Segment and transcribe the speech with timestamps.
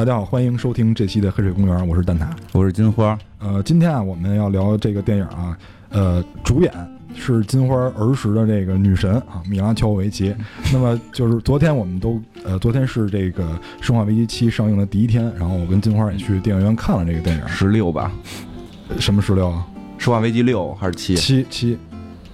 [0.00, 2.26] 大家好，欢迎收听这期的《黑水公园》，我是蛋挞。
[2.52, 3.18] 我是金花。
[3.38, 5.54] 呃，今天啊，我们要聊这个电影啊，
[5.90, 6.72] 呃，主演
[7.14, 10.34] 是金花儿时的这个女神啊，米拉乔沃维奇。
[10.72, 13.44] 那么就是昨天我们都呃，昨天是这个
[13.82, 17.46] 《生化危机七》上映的第一天，然后我跟金花也去电影院看了这个电影。
[17.46, 18.10] 十六吧？
[18.98, 19.66] 什么十六啊？
[20.02, 21.14] 《生化危机六》还是七？
[21.14, 21.78] 七七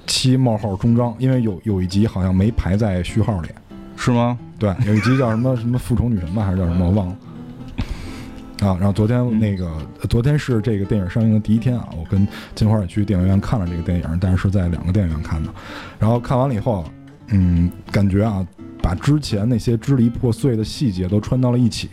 [0.06, 3.48] 七冒号终章，因为有有一集好像没排在序号里。
[3.96, 4.38] 是吗？
[4.56, 7.16] 对，有一集叫什么什么复仇女神吧，还是叫什么我忘了。
[8.60, 9.70] 啊，然后昨天那个，
[10.09, 15.51] 昨天是这个电影上映的第一天啊，我跟金花也去电影院看了这个电影，但是是在两个电影院看的。
[15.98, 16.84] 然后看完了以后，
[17.28, 18.47] 嗯，感觉啊，
[18.80, 21.91] 把之前那些支离破碎的细节都穿到了一起。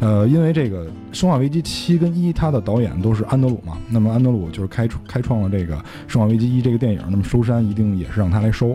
[0.00, 5.76] 呃，因为这个《生化危机七》跟一，它的导演都是安德鲁嘛，那么安德鲁就是开开创了这个
[6.08, 8.74] 《生化危机一》这个电影，那么收山一定也是让他来收。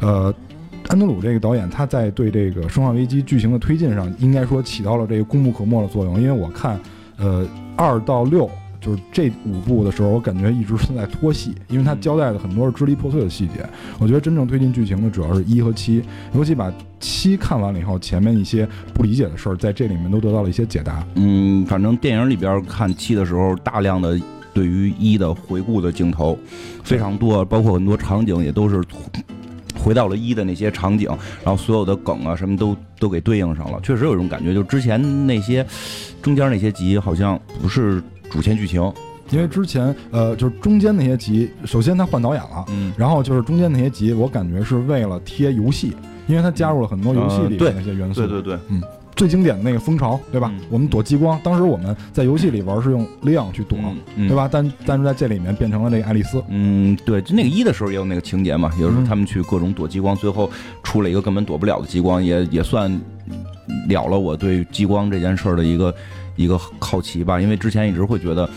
[0.00, 0.32] 呃，
[0.88, 6.18] 安德鲁这个导演，他在对这个《生化危机》剧情的推进上，应该说起到了这个功不可没的作用。
[6.18, 6.80] 因为我看，
[7.18, 8.48] 呃，二到六
[8.80, 13.68] 就是这五部的时候，我感觉一直是在拖戏，因为他交代的很多是支离破碎的细节。
[13.98, 21.06] 我觉得真正推进剧情的主要是一和七，尤其把七看完了以后，前面一些不理解的事儿，在这里面都得到了一些解答。
[21.16, 24.18] 嗯，反正电影里边看七的时候，大量的
[24.54, 26.38] 对于一的回顾的镜头
[26.82, 28.80] 非常多，包括很多场景也都是。
[29.88, 31.08] 回到了一的那些场景，
[31.42, 35.66] 然后所有的梗啊什么都都给对应上了，确实有一种感觉，就之前那些
[36.20, 38.82] 中间那些集好像不是主线剧情，
[39.30, 45.94] 因为之前呃就是中间那些集，首先他换导演了，嗯，然后就是中间那些集，我感觉是为了贴游戏，
[46.26, 48.82] 因为他加入了很多游戏里的那些元素，对对对，嗯。
[49.18, 50.50] 最经典的那个蜂巢，对吧？
[50.54, 53.76] 嗯、我们躲激光，当时我们在游戏里玩是用 Leon 去躲，
[54.14, 54.48] 嗯、对吧？
[54.50, 56.42] 但但是在这里面变成了那个爱丽丝。
[56.48, 60.48] 嗯，对，就那个一的时候也有那个情节嘛，有时候他们去各种躲激光，最后
[60.84, 62.88] 出了一个根本躲不了的激光，也也算
[63.88, 65.94] 了了我对激光这件事儿的一个
[66.36, 68.48] 一个好奇吧，因为之前一直会觉得。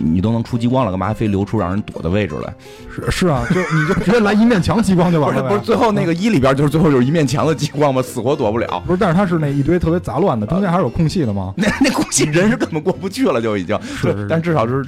[0.00, 2.52] 你都能出激光了，干嘛还非留出让人躲的位置来？
[2.92, 5.42] 是是啊，就你就直接来一面墙激光就完了。
[5.42, 8.00] 不是最后那个一里边就是最后就是一面墙的激光吗？
[8.02, 8.82] 死活躲不了。
[8.86, 11.52] 不是，但是它是那一堆特别杂乱的，中间还是有空隙的吗？
[11.58, 13.78] 那那空隙人是根本过不去了，就已经。
[13.82, 14.84] 是，但至少是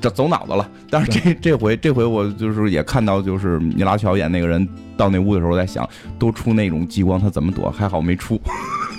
[0.00, 0.68] 这走脑子了。
[0.90, 4.66] 但是这这回这回我就是也看到，就是米拉乔演那个人
[4.96, 5.88] 到那屋的时候，我在想，
[6.18, 7.70] 都出那种激光，他怎么躲？
[7.70, 8.40] 还好没出。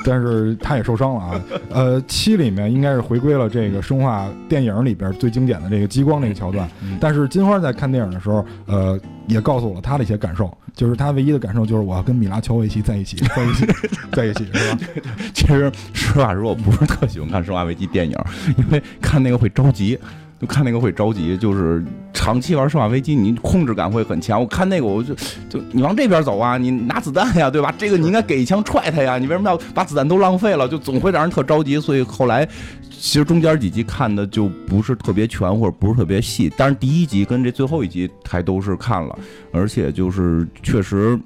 [0.05, 1.41] 但是他也受伤了啊。
[1.69, 6.69] 呃，七里面应该是回归了这个生化电影里边最经典的这个激光那个桥段。
[6.99, 13.65] 但是金花在看电影的时候，呃，也告诉我了他的一些感受，就是他唯一的感受就是我要跟米拉乔维奇在一起， 在一起，
[14.13, 14.79] 在一起，是吧？
[15.33, 18.17] 其实实话实说，我不是特喜欢看《生化危机》电影，
[18.57, 19.97] 因为看那个会着急。
[20.39, 24.39] 就看那个会着急，就是长期玩《生化危机》，你控制感会很强。
[24.41, 25.15] 我看那个，我就
[25.49, 27.73] 就你往这边走啊，你拿子弹呀，对吧？
[27.77, 30.67] 这个你应该给一枪踹他呀，你为什么要把子弹都浪费了？
[30.67, 31.79] 就总会让人特着急。
[31.79, 32.45] 所以后来
[32.89, 36.51] 其实中间几集看的就不是特别全，或者不是特别细。
[36.57, 39.17] 但是第一集跟这最后一集还都是看了，
[39.53, 41.17] 而且就是确实。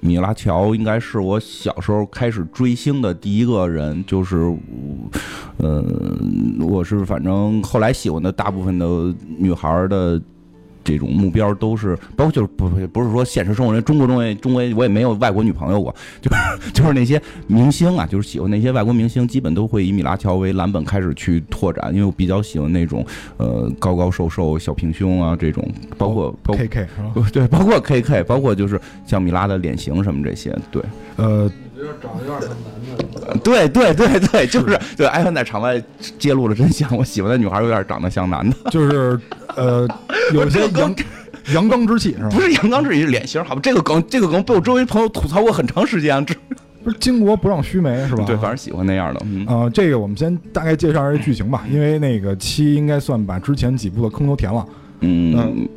[0.00, 4.52] 米拉乔应该是我小时候开始追星的第一个人，就是，
[5.58, 5.84] 呃，
[6.60, 10.20] 我是反正后来喜欢的大部分的女孩的
[10.84, 23.04] 这种目标都是，包括就是不不是说现实生活中，中国中也中国我也没有外国女朋友过，就是就是那些明星啊，就是喜欢那些外国明星，基本都会以米拉乔为蓝本开始去拓展，因为我比较喜欢那种
[23.38, 25.66] 呃高高瘦瘦小平胸啊这种，
[25.98, 26.86] 包括包括 K K？
[27.32, 30.82] 对，包括 K K，包括就是像米拉的脸型什么这些，对，
[31.16, 31.50] 呃。
[32.00, 35.06] 长得有点像男的，对对对对， 就是对。
[35.06, 35.82] 艾文在场外
[36.18, 39.18] 揭露了真相，我喜欢的女孩有点长得像男的， 就是
[39.56, 39.86] 呃，
[40.32, 40.94] 有些阳
[41.52, 42.28] 阳刚之气是吧？
[42.30, 43.60] 不是阳刚之气，是脸型，好吧？
[43.62, 46.34] 这个梗，这个梗被我周围朋友吐槽过很长时间，这
[46.82, 48.24] 不是巾帼不让须眉是吧？
[48.26, 49.20] 对，反正喜欢那样的。
[49.52, 54.66] 啊、呃，这个我们先大概介绍一下剧情吧，因为那个七应该算把之前几部的坑都填了。
[55.00, 55.68] 嗯。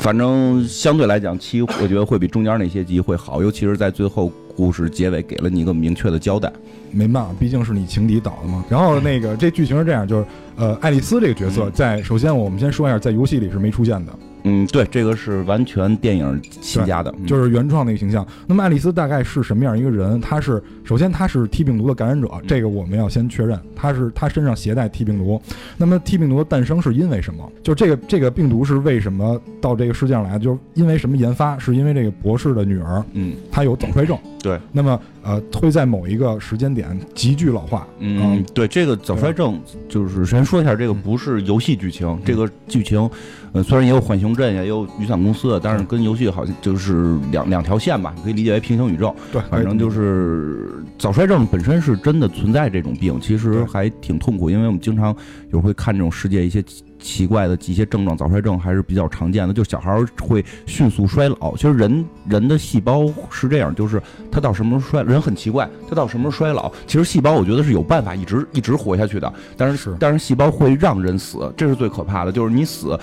[0.00, 6.50] 反正相对来讲，七我觉得会比中间那些集会好，尤其是在最后故事结尾给了你一个明确的交代。
[6.90, 8.64] 没办法，毕竟是你情敌导的嘛。
[8.70, 10.26] 然后那个这剧情是这样，就是
[10.56, 14.12] 呃，爱丽丝这个角色在首先我们先说一下，在游戏里是没出现的。
[14.48, 18.24] 嗯，对，这个是完全电影新加的，嗯、就是原创的一个形象。
[18.46, 20.20] 那么爱丽丝大概是什么样一个人？
[20.20, 25.42] 她是首先她是 T 病毒的感染者，这个我们要先确认，她是她身上携带 T 病毒。
[25.76, 27.50] 那么 T 病毒的诞生是因为什么？
[27.60, 30.38] 就这个这个病毒是为什么到这个世界上来？
[30.38, 31.58] 就是因为什么研发？
[31.58, 34.16] 是因为这个博士的女儿，嗯，她有早衰症。
[34.40, 37.86] 对，那么呃会在某一个时间点急剧老化。
[37.98, 43.10] 嗯，对，这个早衰症就是先说一下，这个不是游戏剧情，这个剧情，
[43.52, 49.12] 呃，虽然也有浣熊镇，也有雨伞公司，但是跟游戏好像就是两两条线吧，可以理解为平行宇宙。
[49.32, 55.12] 对，反正就是早衰症本身是真的存在这种病，其实还挺痛苦，因为我们经常
[55.50, 56.64] 有会看这种世界一些。
[57.06, 59.54] 奇怪的一些症状，早衰症还是比较常见的。
[59.54, 61.54] 就小孩会迅速衰老。
[61.56, 66.72] 其实人人的细胞是这样，就是他到什么时候衰，人很奇怪，他到什么时候衰老？
[66.84, 72.32] 其实细胞我觉得是有办法一直一直活下去的，但是但是细胞会让人死，这是最可怕的。
[72.32, 72.98] 就是你死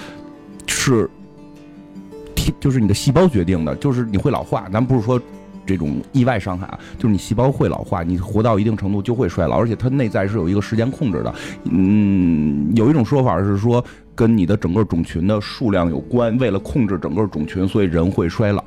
[0.68, 1.10] 是，
[2.60, 4.68] 就是你的细胞决定的，就是你会老化。
[4.70, 5.20] 咱不是说。
[5.66, 11.34] 这种意外伤害啊，就是你细胞会老化，你活到一定程度就会衰老，而且它内在是有一个时间控制的。
[11.72, 13.84] 嗯，有一种说法是说
[14.16, 18.64] 跟你的整个种群的数量有关，为了控制整个种群，所以人会衰老。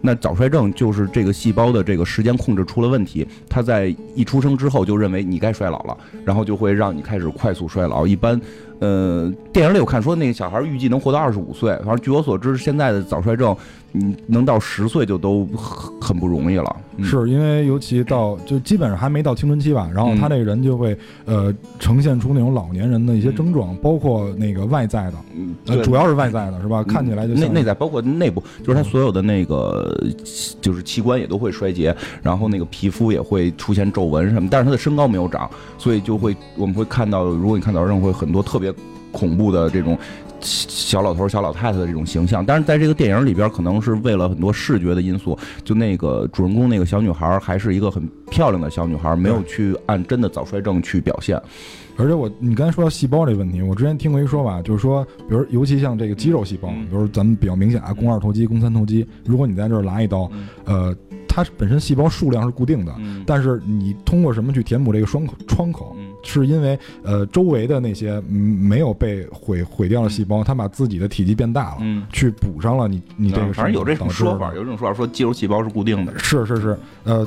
[0.00, 8.06] 那早衰症就是这个细胞的这个时间控制出了问题，它在一出生之后就认为你该衰老了，然后就会让你开始快速衰老。
[8.06, 8.40] 一般，
[8.78, 13.56] 呃，电影里我看说那个小孩预计能活到二十五岁，反正据我所知，现在的早衰症。
[13.92, 25.14] 你能到十岁就都很很不容易了，是因为尤其到就基本上还没到青春期吧，然后他这个人就会呃呈现出那种老年人的一些症状，包括那个外在的，
[25.66, 26.84] 呃主要是外在的是吧？
[26.84, 29.98] 看起来就内内在包括内部，就是他所有的那个
[30.60, 35.48] 就是器官也都会衰竭，然后那个皮肤也会出现皱纹什么，但是他的身高没有长，
[35.78, 38.70] 所以就会我们会看到，如果你看到任会很多特别
[39.10, 39.96] 恐怖的这种。
[40.40, 51.40] 小老头、小老太太的这种形象，但是在这个电影里边，可能是为了很多视觉的因素，就那个主人公那个小女孩还是一个很漂亮的小女孩，没有去按真的早衰症去表现。
[51.98, 60.30] 而且我，你刚才说到细胞这个问题，我之前听过一说法，就是说，比如尤其像这个肌肉细胞，比如咱们比较明显啊，肱二头肌、肱三头肌，如果你在这儿来一刀，
[60.64, 60.94] 呃，
[61.26, 62.94] 它本身细胞数量是固定的，
[63.26, 65.96] 但是你通过什么去填补这个双口窗口？
[66.26, 73.52] 是因为呃周围的那些没有被毁毁掉的细胞，它把自己的体积变大了，嗯，去补上了你你这个。
[73.52, 76.18] 反正有这种说法，有这种说法说肌肉细胞是固定的。
[76.18, 77.24] 是是是，呃，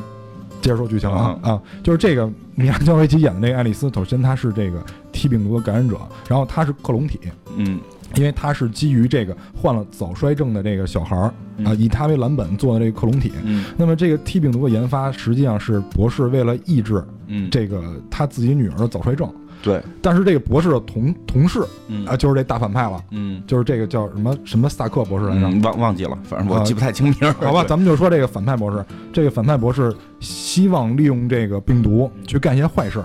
[0.62, 5.98] 接着说剧情啊啊，就是这个米拉乔维奇演的那个爱丽丝，首先她是这个 T 病毒的感染者，
[6.28, 7.20] 然后她是克隆体，
[7.56, 7.80] 嗯。
[8.16, 11.32] 因为她是基于这个患了早衰症的这个小孩儿
[11.64, 13.32] 啊，以他为蓝本做的这个克隆体。
[13.44, 17.04] 嗯，那么这个 T 病毒的研发实际上是博士为了抑制
[17.52, 19.32] 这个他自己女儿的早衰症。
[19.62, 21.60] 对，但是这个博士的同同事
[22.08, 23.04] 啊，就是这大反派了。
[23.12, 25.68] 嗯，就是这个叫什么什么萨克博士来着？
[25.68, 27.34] 忘忘记了，反正我记不太清名。
[27.34, 28.86] 好吧，咱们就说这个反派博士。
[29.12, 33.04] 这个反派博士希望利用这个病毒去干一些坏事，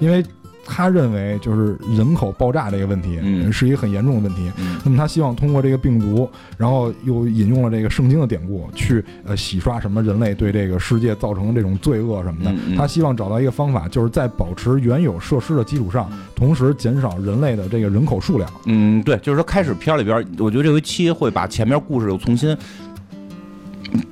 [0.00, 0.24] 因为。
[0.64, 4.50] 他认为就是人口爆炸这个问题，嗯，是一个很严重的问题。
[4.84, 12.54] 那么他希望通过这个病毒，然后又引用了这个圣经的典故，去呃洗刷什么人类对这个世界造成的这种罪恶什么的。
[12.76, 18.50] 他希望找到一个方法，就是在保持原有设施的基础上，同时减少人类的这个人口数量。
[18.66, 22.56] 嗯，对，就是说开始片里边，我觉得这回七会把前面故事又重新。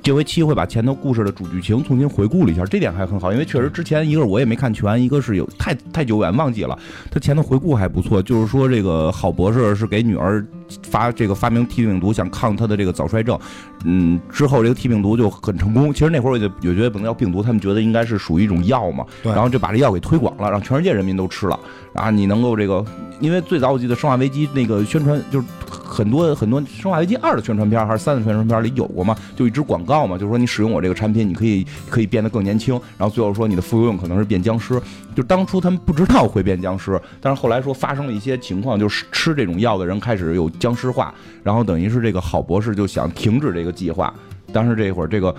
[0.03, 6.77] 这回七会把前头故事的主剧情重新回顾了一下，这点还很好，因为确实之前一个我也没看全，一个是有太太久远忘记了。
[7.09, 10.45] 他前头回顾还不错，就是说这个郝博士是给女儿
[10.83, 13.37] 发这个发明 T 病毒，想抗他的这个早衰症。
[13.83, 15.93] 嗯，之后这个 T 病毒就很成功。
[15.93, 21.59] 其实那会儿我就也觉得不能叫病毒，他们觉得应该是属于一种药嘛，然后就把这药给推广了，让全世界人民都吃了。
[21.93, 22.83] 啊，你能够这个，
[23.19, 34.79] 因为最早我记得《生化危机》那个宣传，就是很多很多《生化危机二》的宣传片还是三的宣传片里有过嘛，就一支广告嘛，就是说你使用我这个产品，你可以可以变得更年轻，然后最后说你的副作用可能是变僵尸。
[35.15, 41.13] 就当初他们不知道会变僵尸，但是后来说发生了一些情况，就是吃这种药的人开始有僵尸化，
[41.43, 44.13] 然后等于是这个郝博士就想停止这个计划。
[44.53, 45.33] 当时这会儿这个。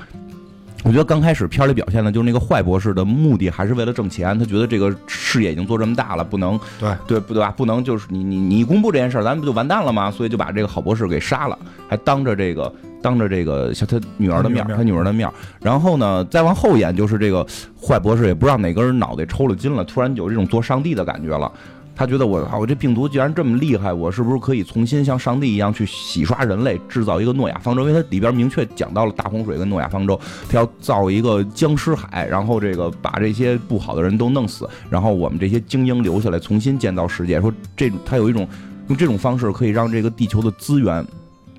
[0.85, 4.37] 我觉得刚开始片里表现的，就是那个坏博士的目的还是为了挣钱。
[4.39, 7.55] 他觉得这个事业已经做这么大了，不能对对不对吧？
[7.57, 10.11] 不能就是你你你公布这件事儿，咱们不就完蛋了吗？
[10.11, 11.57] 所以就把这个好博士给杀了，
[11.89, 15.31] 还当着这个当着这个小他女儿的面，他女儿的面。
[15.61, 17.47] 然后呢，再往后演，就是这个
[17.81, 21.51] 坏博士也不知道哪根脑袋抽了筋了，突然有这种做上帝的感觉了。
[21.95, 27.83] 他觉得我啊，我这病毒既然这么厉害，我是不是可以重新像上帝一样去洗刷人类，制造一个诺亚方舟？
[27.83, 30.19] 因为它里边明确讲到了大洪水跟诺亚方舟，
[30.49, 37.41] 他要造一个僵尸海，然后这个把这些不好的人都弄死，然后我们这些精英留下来，重新建造世界。
[37.41, 38.49] 说这他有一种
[38.89, 41.07] 用这种方式可以让这个地球的资源，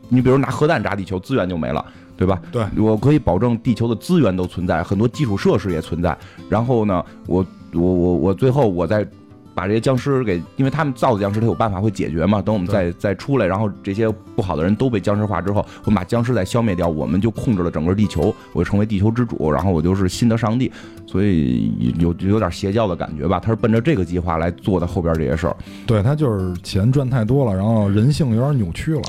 [0.09, 1.85] 你比如拿核弹炸地球，资源就没了，
[2.17, 2.41] 对吧？
[2.51, 6.17] 对，我可以保证地球的资源都存在，很多基础设施也存在。
[6.49, 9.07] 然后呢，我我我我最后我再。
[9.53, 12.41] 把这些僵尸给，因为他们造的僵尸，他有办法会解决嘛。
[12.41, 20.71] 等我们再再出来，然后这些不好的人都被僵尸化之后，我们把僵尸再消灭掉，我们就控制了整个地球，我就成为地球之主，然后我就是新的上帝。
[21.05, 23.39] 所以有有点邪教的感觉吧？
[23.39, 25.55] 他是奔着这个计划来做的后边这些事儿。
[25.85, 29.01] 对他就是钱赚太多了，然后人性有点扭曲了，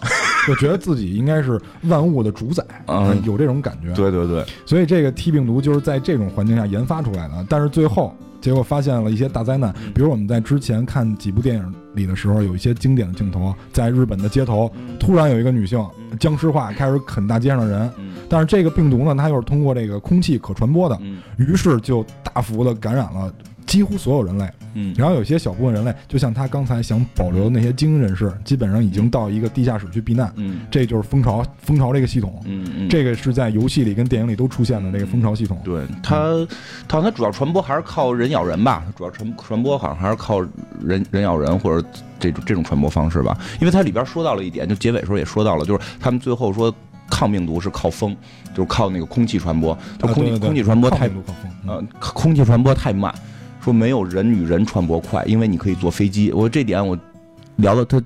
[0.46, 3.94] 就觉得自己应该是万物的主宰， 嗯有这种感觉。
[3.94, 9.90] 对对对，所以这个 T 病毒就是在这种环境下研发出来的，但是最后结果发现了一些大灾难，嗯。
[9.94, 14.70] 比如我们在之前看几部电影里的时候，有一些经典的镜头，在日本的街头，
[15.00, 15.82] 突然有一个女性
[16.20, 18.12] 僵尸化，开始啃大街上的人，嗯。
[18.28, 21.22] 但是这个病毒呢，它又是通过这个空气可传播的，嗯。
[21.38, 23.32] 于是就大幅的感染了
[23.66, 24.48] 几乎所有人类。
[24.76, 30.32] 嗯然后有些小部分人类，就像他刚才想保留的那些精英人士，基本上已经到一个地下室去避难。
[30.34, 32.42] 嗯这就是蜂巢，蜂巢这个系统。
[32.44, 35.60] 嗯嗯，这个是在游戏里跟电影里都出现的那个蜂巢系统。
[35.64, 36.44] 对它，
[36.88, 40.40] 它它主要传播还是靠人咬人吧，它主要传传播好像还是靠
[40.82, 43.38] 人人咬人或者这种这种传播方式吧。
[43.60, 46.74] 因为它里边说到了一点，就结尾时候也说到了，就是他们最后说
[47.08, 48.16] 抗病毒是靠风，
[48.52, 51.08] 就是靠那个空气传播，它空气、空气传播太
[51.64, 53.14] 呃空气传播太慢，
[53.64, 56.30] 说没有人与人传播快，因为你可以坐飞机。
[56.32, 56.98] 我这点我
[57.56, 58.00] 聊到他。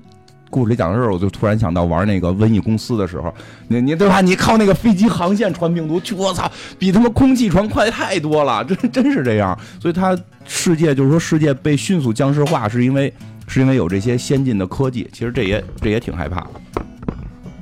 [0.51, 3.31] 故事里讲的时候，我就突然想到玩那个瘟疫公司的时候，
[3.67, 4.19] 你你对吧？
[4.19, 9.55] 你靠那个飞机航线传病毒，我操，比他妈空气传快太多了，真真是这样。
[9.79, 13.13] 所以它世界就是说世界被迅速僵尸化，是因为
[13.47, 15.07] 是因为有这些先进的科技。
[15.13, 16.43] 其实这也这也挺害怕。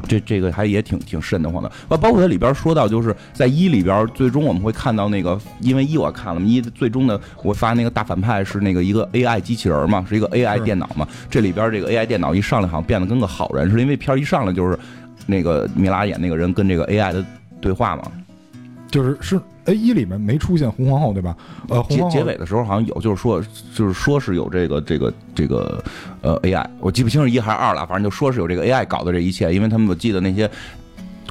[0.08, 14.80] 这这个还也挺挺瘆得慌的，包包括它里边说到，就是在一里边，最终我们会看到那个，因为一我看了嘛，一最终的我发那个大反派是那个一个 AI 机器人嘛，是一个 AI 电脑嘛，这里边这个 AI 电脑一上来好像变得跟个好人，是因为片儿一上来就是
[15.26, 17.26] 那个米拉演那个人跟这个 AI 的
[17.60, 18.04] 对话嘛，
[18.90, 21.36] 就是是 A 一里面没出现红皇后对吧？
[21.70, 23.42] 呃，红结皇后结尾的时候好像有，就是说，
[23.74, 25.84] 就是说是有这个这个这个
[26.22, 30.50] 呃 AI，我记不清是一还是二了，反正就说是有这个 AI 搞的这一切，因为他们我记得那些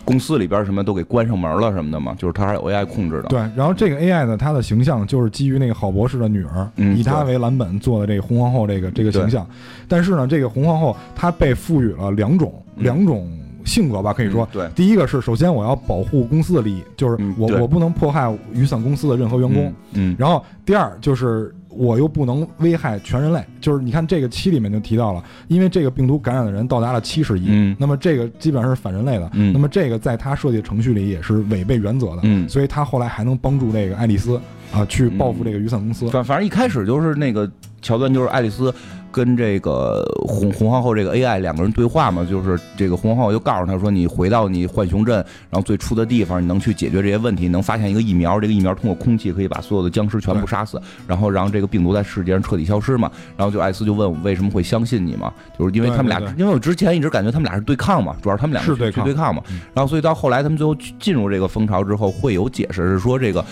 [0.05, 3.29] 公司里边什么都给关上门了什么的嘛，就是它还有 AI 控制的。
[3.29, 9.45] 对，然后这个 AI 呢，它的形象就是基于那个郝博士的女儿，嗯以她为蓝本做的这个红皇后这个这个形象。
[9.89, 13.29] 但是呢，这个红皇后她被赋予了两种嗯两种
[13.67, 14.49] 性格吧，可以说。
[14.53, 19.67] 嗯，对，第一个是首先我要保护公司的利益，就是我嗯我不能迫害雨伞公司的任何员工。
[19.93, 27.77] 嗯，嗯，然后第二就是我又不能危害全人类，就是你看这个七里面就提到了，因为这个病毒感染的人到达了七十亿，嗯。
[27.79, 29.53] 那么这个基本上是反人类的，嗯。
[29.53, 32.49] 那么这个在他设计的程序里也是违背原则的，嗯。
[32.49, 34.41] 所以他后来还能帮助这个爱丽丝
[34.73, 36.09] 啊去报复这个雨伞公司。
[36.09, 37.51] 反反正一开始就是那个
[37.83, 38.73] 桥段，就是爱丽丝
[39.17, 45.17] 跟这个红红皇后这个 AI 两个人对话嘛，就是这个红皇后就告诉他说，你回到你浣熊镇，
[45.49, 53.11] 然后最初的地方，你能去解决这些问题，能发现一个疫苗，这个疫苗通过空气可以把所有的僵尸全部杀死，然后让这个病毒在世界上彻底消失嘛。
[53.39, 59.61] 然后就艾斯就问我为什么会相信你嘛，就是因为他们俩，因为我之前一直感觉他们俩是对抗嘛，主要是他们两个是对抗去对抗嘛嗯。
[59.73, 63.43] 然后所以到后来他们最后进入这个蜂巢之后，会有解释是说这个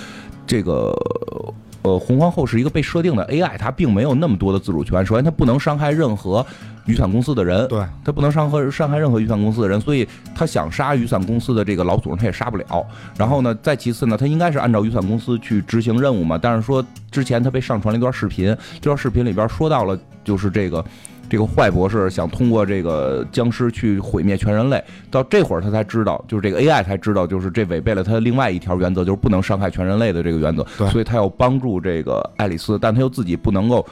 [0.46, 0.94] 这个。
[1.84, 5.04] 呃，红皇后是一个被设定的 AI，它并没有那么多的自主权。
[5.04, 6.44] 首先，它不能伤害任何
[6.86, 12.86] 雨伞公司的人，对，它不能伤害伤害任何雨伞公司的人，所以它想杀雨伞公司的这个老祖宗，它也杀不了。
[13.18, 16.38] 然后呢，再其次呢，它应该是按照雨伞公司去执行任务嘛。
[16.40, 20.82] 但是说之前它被上传了一段视频，这段视频里边说到了，就是这个。
[21.28, 30.64] 这个坏博士想通过这个僵尸去毁灭全人类，到这会儿他才知道，就是这个 AI 才知道，就是这违背了他另外一条原则，就是不能伤害全人类的这个原则。
[30.90, 33.84] 所以他要帮助这个爱丽丝，但他又自己不能够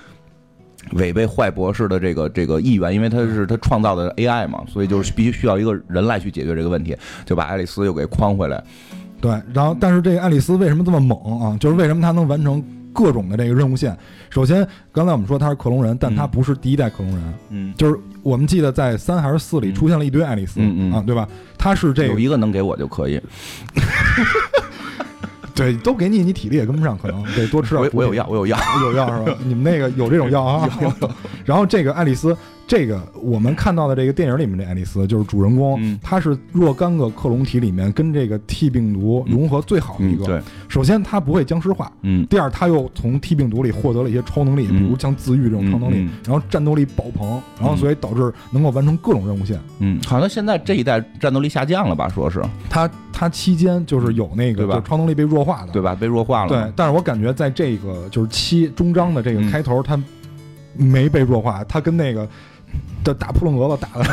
[0.93, 8.63] 违背坏博士的这个这个意愿，因为他是他创造的 AI 嘛，所以就是必须需要一个人来去解决这个问题，就把爱丽丝又给框回来。
[9.21, 11.57] 对，然后但是这个爱丽丝为什么这么猛啊？
[11.59, 12.63] 就是为什么她能完成
[12.93, 13.97] 各种的这个任务线？
[14.31, 21.29] 首先，刚才我们说他是克隆人，但她嗯不是第一代克隆人，嗯，就是我们记得在三还是四里嗯出现了一堆爱丽丝，嗯嗯啊，对吧？
[21.59, 23.21] 他是这有一个能给我就可以，
[25.55, 28.59] 对，都给你，你体力也跟不上，可能得多吃点我我有药，我有药。
[28.83, 29.39] 有药是吧？
[29.45, 30.69] 你们那个有这种药啊？
[31.45, 32.37] 然后这个爱丽丝，
[32.73, 40.25] 这个我们看到的这个电影里面的爱丽丝，就是主人公，嗯她是若干个克隆体里面跟这个 T 病毒融合最好的一嗯，个。
[40.25, 41.93] 对，首先，她不会僵尸化。
[42.01, 49.61] 嗯第二，她又从 T 病毒里获得了一些超能力，嗯比如像自愈这种超能力，然后战斗力爆棚，然后所以导致能够完成各种任务线。
[49.81, 52.09] 嗯，好像现在这一代战斗力下降了吧？
[52.09, 55.95] 说是她她期间就是有那个对吧就是超能力被弱化的，对吧？
[55.95, 56.49] 被弱化了。
[56.49, 60.03] 对，，但是我感觉在这个就是七终章的这个嗯开头，他
[60.75, 62.27] 没被弱化，他跟那个
[63.05, 64.11] 的打扑棱蛾子打的时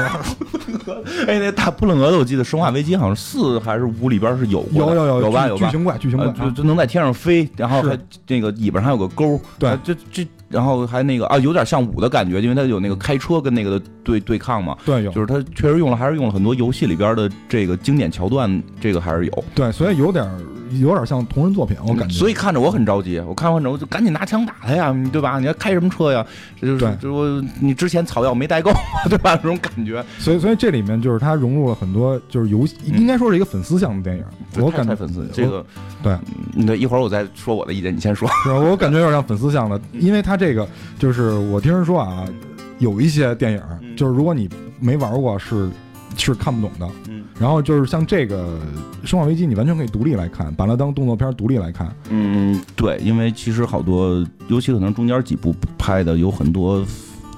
[0.88, 0.94] 候，
[1.28, 5.66] 哎，那大扑棱蛾子，我记得《生化危机》好像四还是五里边是有有有有有吧有吧？
[5.68, 7.98] 巨巨型怪，巨型怪呃，就就能在天上飞，然后还
[8.28, 14.76] 那个尾巴上还有个钩，对呃这这然后还那个啊，有点像五的感觉，因为它有那个开车跟那个的对对抗嘛。
[14.84, 19.44] 对，有就是它确实用了，还是用了很多游戏里边的这个经典桥段，这个还是有。
[19.54, 20.28] 对，所以有点
[20.80, 22.16] 有点像同人作品，我感觉。
[22.16, 25.40] 所以看着我很着急，我看完之后就赶紧拿枪打他呀，对吧？
[25.40, 26.26] 你要开什么车呀？
[26.60, 28.72] 这就是就我你之前草药没带够，
[29.10, 29.36] 对吧？
[29.36, 30.04] 这种感觉。
[30.18, 34.24] 所以所以这里面就是它融入了很多就是游戏，应该说是一个粉丝向的电影。
[34.64, 35.66] 我感觉粉丝这个
[36.04, 36.18] 对，
[36.66, 38.30] 对，一会儿我再说我的意见，你先说。
[38.44, 42.26] 是我感觉有点像粉丝向的， 因为它这个就是我听人说啊，
[42.78, 43.62] 有一些电影
[43.96, 44.50] 就是如果你
[44.80, 45.70] 没玩过是。
[46.18, 48.60] 是看不懂的，嗯，然后就是像这个
[49.08, 51.90] 《生化危机》，你完全可以独立来看，把它当动作片独立来看。
[52.10, 56.82] 嗯，对，因为其实好多，尤其可能中间几部拍的有很多《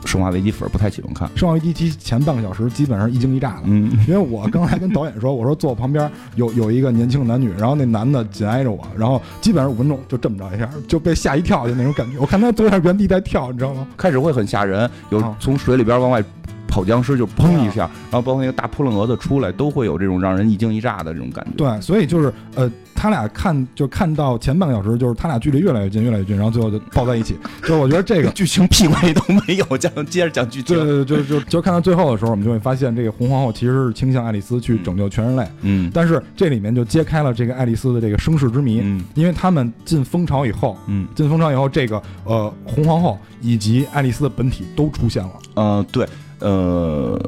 [0.05, 3.63] 生化危机》粉不太喜欢看，《生化危机》其前半个小时基本上一惊一乍的。
[3.65, 12.17] 嗯，因为我刚才跟导演说，我说坐我旁边有有一个年轻男女，然后那男的紧挨着我，然后基本上五分钟就这么着一下就被吓一跳，就那种感觉。
[12.19, 13.87] 我看他坐在原地在跳，你知道吗？
[13.95, 16.23] 开始会很吓人，有从水里边往外。
[16.71, 21.51] 跑僵尸就砰一下，然后包括那个大扑棱蛾子出来，都会有这种让人一惊一乍的这种感觉。
[21.57, 27.37] 对，所以就是呃，他俩看就看到前半个小时，就是他俩距离越来越近，越来越近，然后最后就抱在一起。
[27.61, 30.77] 就是我觉得这个剧情屁关系都没有，讲接着讲剧情。
[30.77, 35.45] 对对对，就就就看到最后的时候，我们就会发现，这个红皇后其实是倾向爱丽丝去拯救全人类。
[35.61, 35.91] 嗯。
[35.93, 38.79] 但是这里面就揭开了这个爱丽丝的这个身世之谜。
[38.81, 39.03] 嗯。
[39.15, 45.31] 因为他们进蜂巢以后，嗯，进蜂巢以后，这个呃红皇后以及爱丽丝的本体都出现了。
[45.55, 46.07] 嗯，对。
[46.41, 47.19] 呃，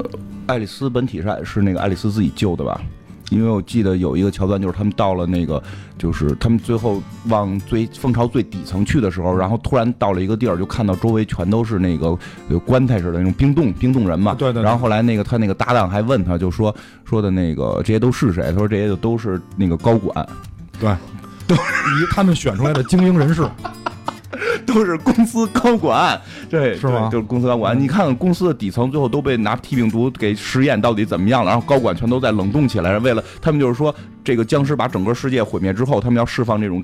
[0.47, 2.79] 爱丽丝本体是是那个爱丽丝自己救的吧？
[3.29, 5.61] 因为我记得有一个桥段，就是他们到了那个，
[5.97, 12.15] 就是他们最后往最蜂巢最底层去的时候，然后突然到了一个地儿，就看到周围全都是那个
[12.49, 14.35] 有棺材似的那种冰冻冰冻人嘛。
[14.35, 14.61] 对对。
[14.61, 18.51] 然后后来那个他那个搭档还问他，就说说的那个这些都是谁？
[18.51, 20.27] 他说这些就都是那个高管，
[20.79, 20.95] 对，
[21.47, 21.61] 都是
[22.11, 23.49] 他们选出来的精英人士。
[24.65, 27.09] 都是公司高管，对，是吗？
[27.11, 27.79] 就是公司高管。
[27.79, 31.51] 你看看公司的底层，最后都被拿 T 病毒给实验，到底怎么样了？
[31.51, 36.83] 然后高管全都在冷冻起来，为了他们就是说，这个僵尸把整个世界毁灭之后，他们要释放这种。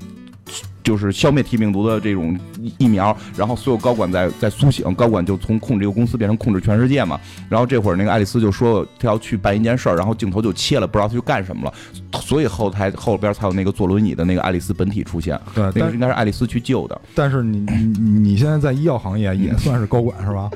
[0.82, 2.38] 就是消灭 T 病毒的这种
[2.78, 7.20] 疫苗，然后所有高管在在苏醒，高管就从控制一个公司变成控制全世界嘛。
[7.48, 12.20] 然后这会儿那个爱丽丝就说她要去办一件事儿，然后镜头就切了，不知道她去干什么了。
[12.20, 15.38] 所以后台后边才有那个坐轮椅的那个爱丽丝本体出现。
[15.54, 17.00] 对，那个应该是爱丽丝去救的。
[17.14, 17.84] 但是你你
[18.20, 20.50] 你现在在医药行业也算是高管是吧？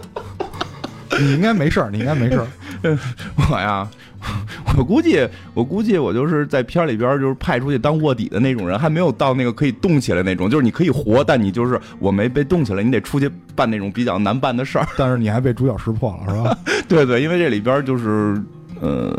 [1.21, 2.47] 你应该没事儿，你应该没事儿。
[3.51, 3.89] 我呀。
[4.77, 10.49] 我估计，我估计我就是在片里边就是派出去当卧底的那种人，还没有到那个可以动起来那种。
[10.49, 14.87] 就是你可以活，但你就是我没被动起来，你得出去办那种比较难办的事儿。
[14.97, 16.59] 但是你还被主角识破了，是吧？
[16.89, 18.43] 对对，因为这里边就是
[18.81, 19.15] 呃，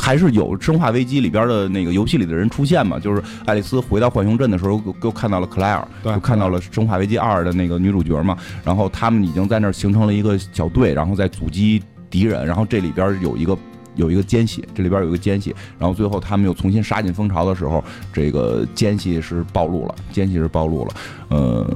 [0.00, 2.98] 还是有《生化危机》里边的那个游戏里的人出现嘛。
[2.98, 8.36] 就是爱丽丝回到浣熊镇的时候，又看到了克莱尔，就看到了《生化危机二》的那个女主角嘛。
[8.64, 12.46] 然后他们已经在那儿形成了一个小队，然后在阻击敌人。
[12.46, 13.58] 然后这里边有一个。
[13.94, 20.94] 有一个奸细，这里边有一个奸细，然后最后他们又重新杀进蜂巢的时候，这个奸细是暴露了，奸细是暴露了，
[21.28, 21.66] 呃，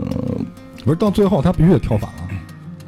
[0.85, 2.29] 不是到最后他必须得跳反了，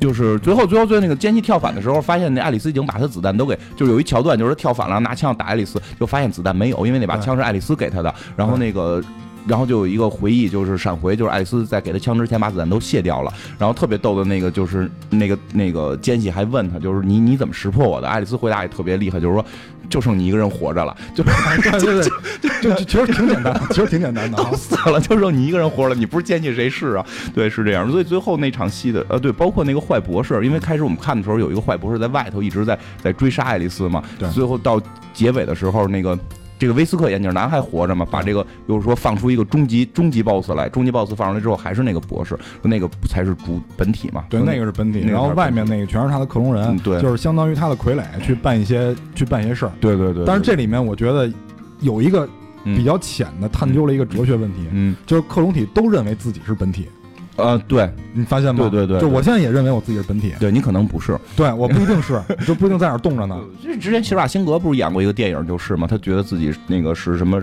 [0.00, 9.02] 就是最后最后最后那个奸细跳反的时候，发现那爱丽丝已经把他子弹都给，就是有一桥段就是跳反了，拿枪打爱丽丝，就发现子弹没有，因为那把枪是爱丽丝给他的，然后那个。
[9.48, 13.32] 然后就有一个回忆，就是闪回，就是爱丽丝在给他枪之前把子弹都卸掉了。
[13.58, 18.06] 然后特别逗的那个就是那个那个奸细还问他，就是你你怎么识破我的？
[18.06, 19.44] 爱丽丝回答也特别厉害，就是说
[19.88, 21.32] 就剩你一个人活着了，就对
[21.80, 21.94] 对
[22.40, 27.06] 对，就就其实挺简单，其实挺简单的，都死了就剩你一个人活了，你不是奸细谁是啊？
[27.34, 27.90] 对，是这样。
[27.90, 34.78] 所以最后那场戏的呃对，包括那个坏博士，因为开始我们看的时候有一个坏博士在外头一直在在追杀爱丽丝嘛，对，最后到
[35.14, 36.18] 结尾的时候那个。
[36.58, 38.06] 这个威斯克眼镜男还活着吗？
[38.10, 44.24] 把这个又是说放出一个终极终极 boss 来，终极 boss 放出来之后还是那个博士，那个才是主本体嘛？
[44.28, 49.72] 对，那个是本体，然后外面那个全是他的克隆人，对，就是相当于他的傀儡去办一些去办一些事儿。
[49.80, 50.24] 对对对。
[50.26, 51.32] 但是这里面我觉得
[51.80, 52.28] 有一个
[52.64, 56.88] 比较浅的探究了一个哲学问题，嗯，就是克隆体都认为自己是本体。
[57.38, 58.68] 呃，对你发现吗？
[58.70, 60.34] 对对对，就我现在也认为我自己是本体。
[60.38, 63.40] 对你可能不是，对我不一定是，就不一定在哪冻着呢。
[63.62, 67.42] 这 之前齐尔瓦辛格不是演过一个电影，就是嘛，他觉得自己那个是什么。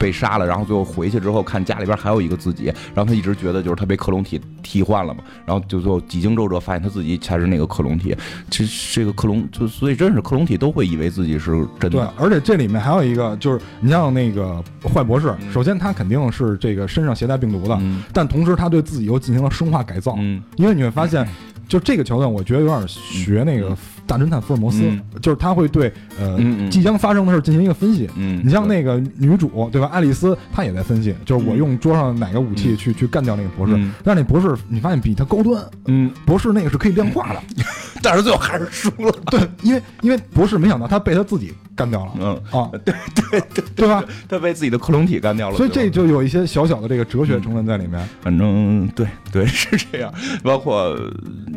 [0.00, 8.16] 被杀了，然后最后回去之后看家里边还有一个自己，然后他一直觉得就是他被克隆体替换了嘛，然后就最后几经周折发现他自己才是那个克隆体。
[8.50, 11.90] 其实这个克隆就所以真是克隆体都会以为自己是真的。
[11.90, 17.78] 对，而且这里面还有一个就是你像那个坏博士，首先他肯定是这个身上携带病毒的，
[18.10, 20.14] 但同时他对自己又进行了生化改造。
[20.18, 21.28] 嗯，因为你会发现，
[21.68, 23.76] 就这个桥段，我觉得有点学那个。
[24.10, 25.00] 大侦探福尔摩斯，嗯。
[25.22, 25.86] 就是他会对
[26.18, 26.70] 呃、嗯嗯。
[26.70, 28.10] 即将发生的事进行一个分析。
[28.16, 31.58] 嗯，你像那个女主对吧，爱丽丝，她也在分析，就是我嗯。
[31.58, 32.76] 用桌上哪个武器嗯。
[32.76, 33.74] 去、去干掉那个博士。
[33.76, 33.92] 嗯。
[34.02, 37.40] 但是那博士你发现比他高端，嗯，博士那个是可以量化的，
[38.02, 39.12] 但是最后还是输了。
[39.30, 44.04] 对，因为因为博士没想到他被他自己干掉了、嗯，啊， 对对对，对吧？
[44.28, 48.06] 他被自己的克隆体干掉了，所以这就有一些小小的这个哲学成分在里面。
[48.20, 50.12] 反正对对 是这样，
[50.42, 50.94] 包括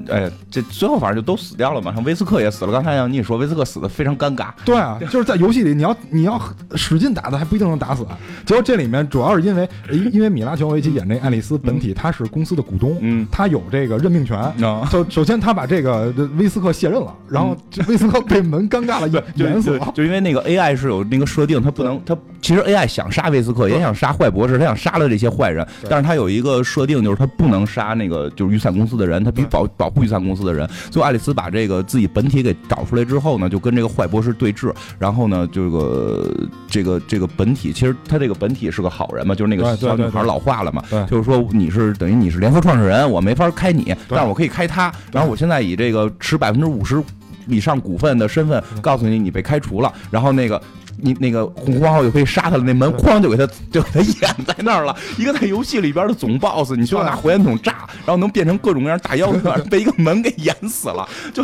[0.09, 2.71] 哎，这最后反正就都死掉了嘛，像威斯克也死了。
[2.71, 6.39] 刚才像你说，威斯克死的非常尴尬，对啊，就是在游戏里，你要你要
[6.75, 8.05] 使劲打他，还不一定能打死。
[8.45, 14.37] 结果这里面主要是因为因因为米拉乔维奇演这爱丽丝本体，他是公司的股东，嗯他有这个任命权。
[14.37, 14.87] 啊。
[14.89, 19.85] 首首先，他把这个威斯克卸任了，然后这威斯克被门尴尬了， 就演死了。
[19.87, 30.69] 就就因为那个 AI 是有那个设定，它不能，它其实 AI 想杀威斯克，也想杀坏博士，他想杀了这些坏人，但是他有一个设定，就是他不能杀那个就是雨伞公司的人，他必须保保护雨伞公司的人。
[30.91, 36.33] 最后爱丽丝把这个自己本体给找出来之后呢，就跟这个坏博士对峙，然后呢，这个
[36.67, 47.01] 这个这个本体，其实他这个本体是个好人嘛，就是那个小女孩老化了嘛，就是说你是等于你是联合创始人，我没法开你，但是我可以开他，然后我现在以这个持百分之五十
[47.47, 50.61] 以上股份的身份告诉你，你被开除了，然后那个。
[50.95, 54.95] 你那个红皇后就可以杀他了，那门哐就给他就给他掩在那儿了。
[55.17, 61.09] 一个在游戏里边的总 boss，你需要拿火焰筒炸，然后能变成各种各样大妖怪， 被一个门给掩死了。
[61.33, 61.43] 就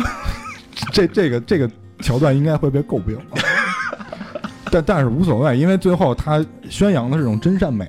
[0.92, 1.68] 这这个这个
[2.00, 3.18] 桥段应该会被诟病。
[4.72, 7.86] 但但是无所谓，因为最后他宣扬的是这种真善美，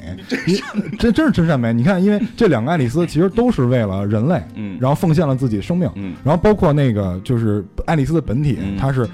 [0.97, 1.71] 真真是真善美。
[1.73, 9.07] 你看，因为这两个爱丽丝其实都是为了人类，嗯然后奉献了自己的生命，嗯然后包括那个就是爱丽丝的本体，嗯她是呃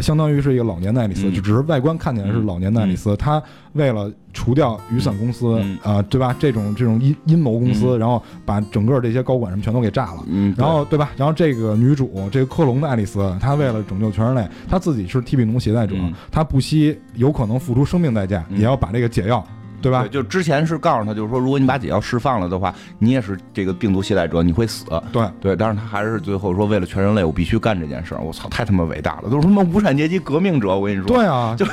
[0.00, 1.34] 相当于是一个老年的爱丽丝，嗯。
[1.34, 5.78] 就只是外观看起来是老年的爱丽丝，她为了除掉雨伞公司嗯。
[5.82, 6.34] 啊、对吧？
[6.38, 10.24] 这种这种阴阴谋公司，然后把整个这些高管什么全都给炸了。
[10.28, 11.10] 嗯，然后对吧？
[11.16, 16.12] 然后这个女主，这个克隆的爱丽丝，她为了拯救全人类，她自己是替比农携带者，嗯。
[16.30, 18.58] 她不惜有可能付出生命代价，嗯。
[18.58, 19.44] 也要把这个解药，
[19.82, 20.08] 对吧对，？
[20.08, 24.84] 就之前是告诉他，就是说，如果你把解药释放了的话，你也是这个病毒携带者，你会死。
[25.12, 28.20] 对，对，但是他还是最后说，为了全人类，我必须干这件事儿。
[28.22, 31.06] 我操，太他妈伟大了，都是他妈无产阶级革命者，我跟你说。
[31.06, 31.66] 对啊，就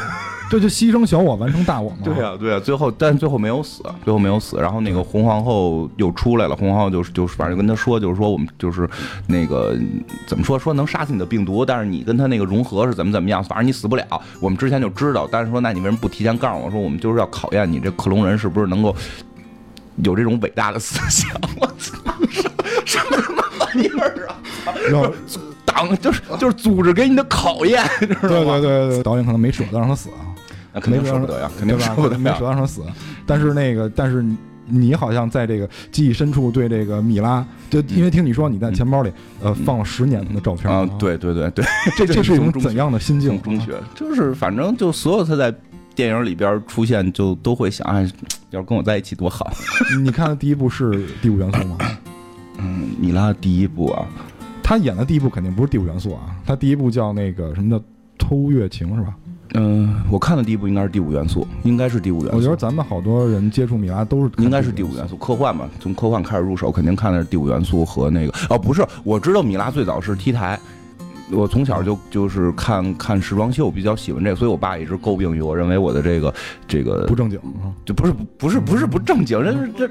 [0.50, 1.98] 这就牺牲小我完成大我嘛。
[2.04, 4.58] 对啊、对啊、最后但最后没有死，最后没有死。
[4.58, 8.90] 然后那个红皇后又出来了，红皇后就是就是反正就跟他说，就是说我们就是
[9.28, 9.78] 那个
[10.26, 14.04] 怎么说说能杀死你的病毒，但是你跟他那个融合是怎么怎么样，反正你死不了。
[14.40, 18.96] 我们之前就知道，但是说那你为什么不提前告诉我说我们就是要考验你这克隆人是不是能够
[19.98, 21.30] 有这种伟大的思想？
[21.60, 21.98] 我操，
[22.32, 24.36] 什么什么他妈玩意儿啊！
[24.90, 25.14] 然后，
[25.66, 28.60] 党就是就是组织给你的考验，知道吗？
[28.60, 30.32] 对对对对，导演可能没舍得让他死啊，
[30.74, 32.40] 那肯定舍不得呀，肯定舍不得没舍。
[32.40, 32.82] 得让他死。
[33.26, 41.66] 但是那个，但是你你好像在这个记忆深处对这个米拉，就因为听你说你在钱包里呃放了十年的照片啊，，对对对对，
[41.98, 43.42] 这这是一种怎样的心境？
[43.42, 45.54] 中学就是反正就所有他在
[46.00, 48.10] 电影里边出现，就都会想，哎，
[48.52, 49.52] 要是跟我在一起多好。
[50.02, 51.78] 你看的第一部是第五元素吗？
[52.58, 54.08] 嗯，米拉第一部啊，
[54.64, 57.84] 他演的第一部肯定不是第五元素啊，他第一部叫那个什么叫
[58.18, 59.14] 偷月情是吧？
[59.56, 62.38] 嗯，我看的第一部应该是第五元素，应该是第五元素。
[62.38, 70.58] 我觉得咱们好多人接触米拉都是应该是第五元素，科幻嘛，从科幻开始入手，肯定看的是第五元素和那个哦，不是，我知道米拉最早是 T 台。
[71.32, 76.34] 我从小就就是看看时装秀，比较喜欢这个，所以我爸一直诟病于我，认为我的这个
[76.68, 77.70] 这个不正经啊。
[77.86, 79.90] 就不是不是不是不正经，这是这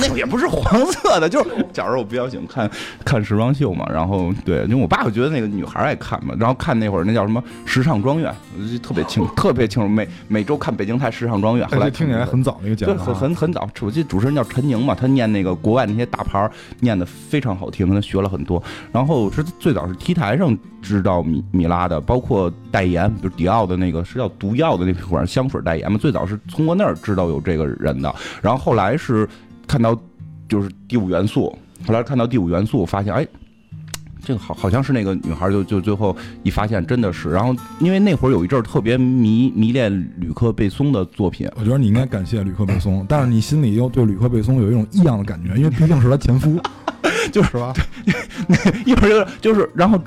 [0.00, 2.70] 那个也不是黄色的，就是 小时候我比较喜欢看
[3.04, 18.62] 看时装秀嘛，然后对，因为我爸会觉得那个女孩爱看嘛，然后看那会儿那叫什么时尚庄园，我就特别清特别清楚，每每周看北京台时尚庄园，后来听起来很早那个节对，目啊，很很很早，我记得主持人叫陈宁嘛，他念那个国外那些大牌念的非常好听，跟他学了很多。
[18.92, 28.14] 然后是最早是 T 台上知道米米拉的，包括代言，比如迪奥的那个是叫毒药的那款香水代言嘛，最早是通过那儿知道有这个人的。
[28.40, 29.27] 然后后来是
[29.68, 29.96] 看到
[30.48, 33.24] 就是第五元素，后来看到第五元素，发现哎。
[34.24, 46.60] 这个好好像是那个女孩就，就最后一发现真的是，然后因为那会儿有一阵儿特别迷迷恋吕克贝松的作品，我觉得你应该感谢吕克贝松，但是你心里又对吕克贝松有一种异样的感觉，因为毕竟是他前夫，
[47.32, 47.72] 就是吧？
[48.84, 49.98] 一会儿就就是，然后，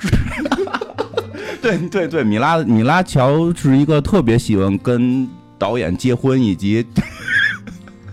[1.60, 6.86] 对对对，米拉米拉乔是一个特别喜欢跟导演结婚，以及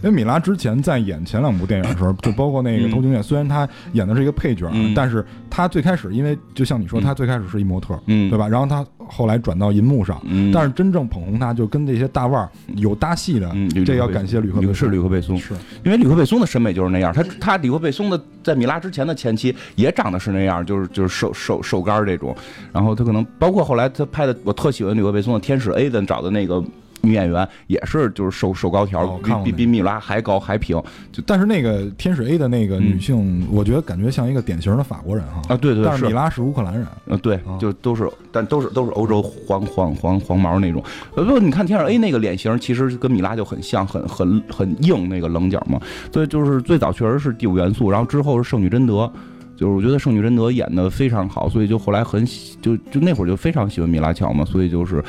[0.02, 4.92] 因为米拉之前在演前两部电影的时候，就包括那个嗯《偷情怨》，虽然他演的是一个配角，嗯。
[4.94, 7.02] 但是她最开始因为就像你说，嗯。
[7.02, 8.46] 她最开始是一模特，嗯，对吧？
[8.48, 15.54] 然后她后来转到银幕上，嗯，但是真正捧红她，就跟这些大腕儿有搭戏的，嗯，这要感谢吕克贝松是吕克贝松，是。
[15.84, 22.34] 因为吕克贝松的审美就是那样，他他吕克贝松的在米拉之前的前期也长得是那样，就是就是瘦瘦瘦干这种，
[22.72, 26.62] 然后他可能包括后来他拍的我特喜欢吕克贝松的《天使 A》的找的那个
[27.00, 30.80] 女演员也是就是瘦瘦高条，比比比米拉还高还平
[31.12, 35.88] 就但是那个天使 A 的那个嗯女性，我觉得感觉像一个典型的法国人哈，啊，对对是。
[35.88, 40.82] 但是米拉是乌克兰人，呃，对啊，就都是，但都是都是欧洲黄黄黄黄毛那种。
[41.14, 45.80] 呃，不，你看天使 A 那个脸型，其实跟米拉就很像，很很很硬那个棱角嘛。
[46.12, 49.11] 所以就是最早确实是第五元素，然后之后是圣女贞德。
[49.56, 55.02] 就是我觉得圣女贞德演的非常好，所以就后来很喜就就那会儿就非常喜欢米拉乔嘛，所以就是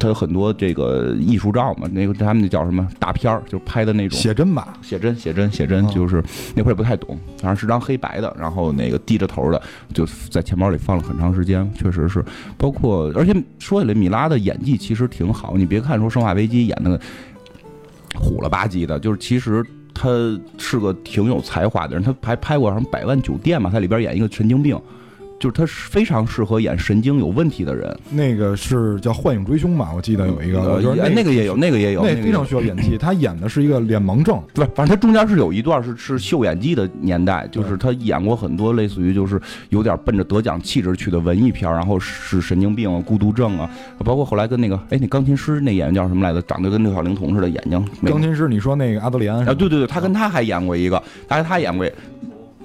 [0.00, 6.24] 他有很多这个艺术照嘛，那个他们那叫什么大片儿，就是拍的那种写真吧，写真，写真，写真，哦就是
[6.56, 9.62] 那会儿也不太懂，反正是张黑白的，然后那个低着头的，
[9.94, 12.24] 就在钱包里放了很长时间，确实是。
[12.56, 16.98] 包括，而且说起来，米拉的演技其实挺好，你别看说《生化危机》演的
[18.14, 19.64] 虎了吧唧的，就是其实。
[19.92, 20.08] 他
[20.56, 24.80] 是个挺有才华的人，他还拍过什么《百万酒店》嘛，他里边演一个神经病，
[25.40, 27.98] 就是他非常适合演神经有问题的人。
[28.10, 32.98] 那个是叫《幻影追凶》吧，我记得有一个，呃我觉得那个也有，那个也有，个那非常需要演技。
[32.98, 43.70] 他演的是一个脸盲症，对，反正他中间是有一段是是秀演技的年代，就是他演过很多类似于就是有点奔着得奖气质去的文艺片，然后是神经病啊、孤独症啊，
[44.04, 51.86] 包括后来跟那个哎那钢琴师那演员叫什么来着，长得跟六小龄童似的眼睛，钢琴师，你说那个阿德里安啊对对对，他跟他还演过一个，他他演过。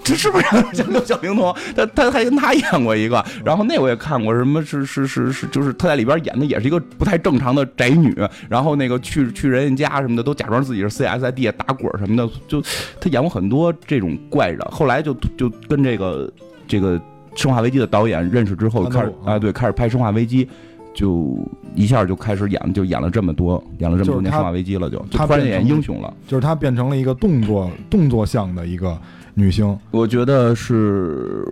[0.05, 1.53] 这是不是 像六小龄童？
[1.75, 8.15] 他他还跟他演过一个，然后那我也看过，什么是是是是，就是他在里边演的也是一个不太正常的宅女，
[8.47, 12.61] 然后那个去去人家家什么的都假装自己是 CS 在地下打滚什么的，就
[13.01, 14.59] 他演过很多这种怪人。
[14.71, 16.31] 后来就就跟这个
[16.67, 16.99] 这个
[17.35, 20.45] 《生化危机》的导演认识之后，开始啊对，开始拍《生化危机》。
[20.93, 21.37] 就
[21.75, 26.13] 一下就开始演，就演了这么多，演了这么多年《生化危机》了，就就他突然演英雄了。
[26.25, 28.97] 就是他变成了一个动作动作向的一个
[29.35, 31.45] 女星，我觉得是，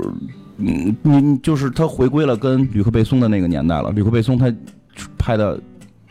[0.58, 3.92] 嗯，你就是他回归了跟吕克贝松的那个年代了。
[3.92, 4.52] 吕克贝松他
[5.18, 5.60] 拍的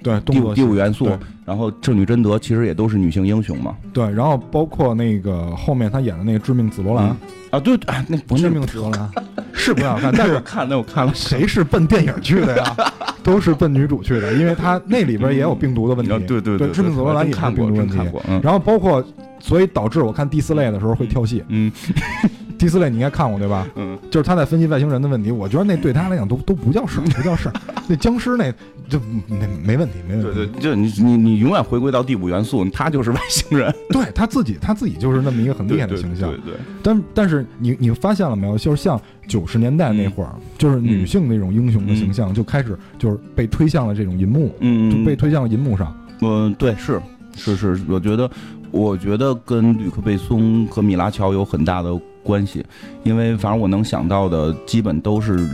[0.03, 1.09] 对动第五第五元素，
[1.45, 3.75] 然后圣女贞德其实也都是女性英雄嘛。
[3.93, 7.11] 对，然后包括那个后面她演的那个《致命紫罗兰》
[7.51, 9.01] 啊，对，啊，那不致命紫罗兰》
[9.53, 11.12] 是不太好看，但是我 看，那我看了。
[11.15, 12.77] 谁是奔电影去的呀？
[13.23, 16.12] 都是奔女主去的，因为她那里边也有病毒的问题。
[16.12, 17.97] 啊对对对，致命紫罗兰也是看过，病毒问题。
[17.97, 19.05] 真看过，嗯然后包括，
[19.38, 21.43] 所以导致我看第四类的时候会跳戏。
[21.49, 21.71] 嗯
[22.62, 23.66] 第四类你应该看过对吧？
[23.75, 27.53] 嗯，就是他在分析外星人的问题，我觉得那对他来讲都 都不叫事儿，不叫事儿。
[27.88, 28.53] 那僵尸那
[28.88, 30.33] 就没没问题，没问题。
[30.33, 36.31] 对对，就你你你永远回归到第五元素，他就是外星人， 对他自己他自己就是那么一个很厉害的形象。
[36.31, 38.57] 对对，但但是你你发现了没有？
[38.57, 45.92] 就是像九十年代那会儿，就是女性那种英雄的形象就开始就是被推向了这种银幕，嗯，就被推向了银幕上。
[46.20, 47.03] 嗯，对，是
[47.35, 48.31] 是是，我觉得，
[48.70, 51.90] 我觉得跟吕克贝松和米拉乔有很大的
[52.23, 52.65] 关系，
[53.03, 55.49] 因为反正我能想到的，基本都是。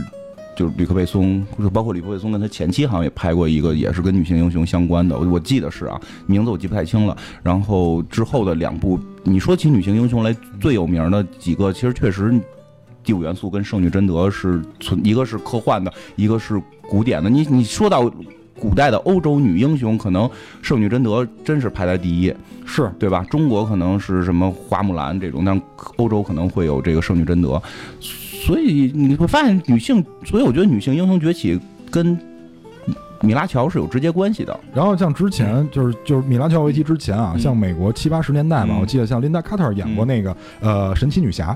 [0.55, 7.15] 就是吕克贝松，就是包括吕克贝松跟他前妻好像也拍过一个，也是跟女性英雄相关的，我记得是啊，名字我记不太清了。
[7.41, 12.37] 然后之后的两部，你说起女性英雄来最有名的几个，其实确实
[13.05, 17.29] 第五元素跟圣女贞德是存，一个是科幻的，一个是古典的。
[17.29, 18.11] 你你说到
[18.59, 20.29] 古代的欧洲女英雄，可能
[20.61, 22.33] 圣女贞德真是排在第一，
[22.65, 23.25] 是对吧？
[23.29, 25.59] 中国可能是什么花木兰这种，但
[25.97, 27.61] 欧洲可能会有这个圣女贞德。
[27.99, 31.59] 所以你会发现女性，所以我觉得女性英雄崛起
[31.91, 32.17] 跟
[33.21, 34.57] 米拉乔是有直接关系的。
[34.73, 41.55] 然后像之前就是就是米拉乔维奇之前啊，嗯像美国七八十年代吧，嗯我记得像琳达卡特演过那个呃神奇女侠，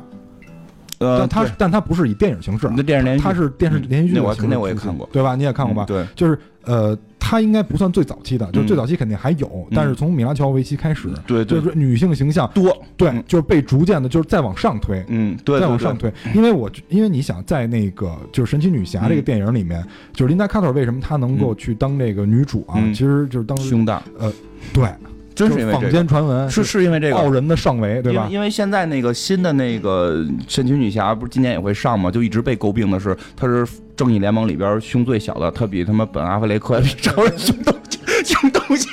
[1.03, 5.35] 呃但她但它不是以电影形式啊，那电视连续剧她是电视连续剧那我的形式那我也看过对吧？
[5.35, 5.85] 你也看过吧？
[5.85, 15.03] 对，就是呃，它应该不算最早期的，就是最早期肯定还有，但是从米拉乔维奇开始，对对就是女性形象多，对嗯，就是被逐渐的，就是再往上推。
[15.09, 22.75] 嗯，对，再往上推，因为我因为你想在那个就是神奇女侠这个嗯电影里面，就是琳达卡特为什么她能够去当这个女主啊？
[22.77, 24.01] 嗯其实就是当时胸大，
[24.71, 24.87] 对，
[25.35, 28.49] 真是坊因为这个间传闻是是因为这个傲人的上围，对吧因为？
[28.49, 32.11] 现在那个新的那个神奇女侠不是今年也会上吗？
[32.11, 37.73] 就一直被诟病的是，她是正义联盟里边胸最小的，她比他妈本阿弗雷克比超人胸都
[38.23, 38.89] 胸都小。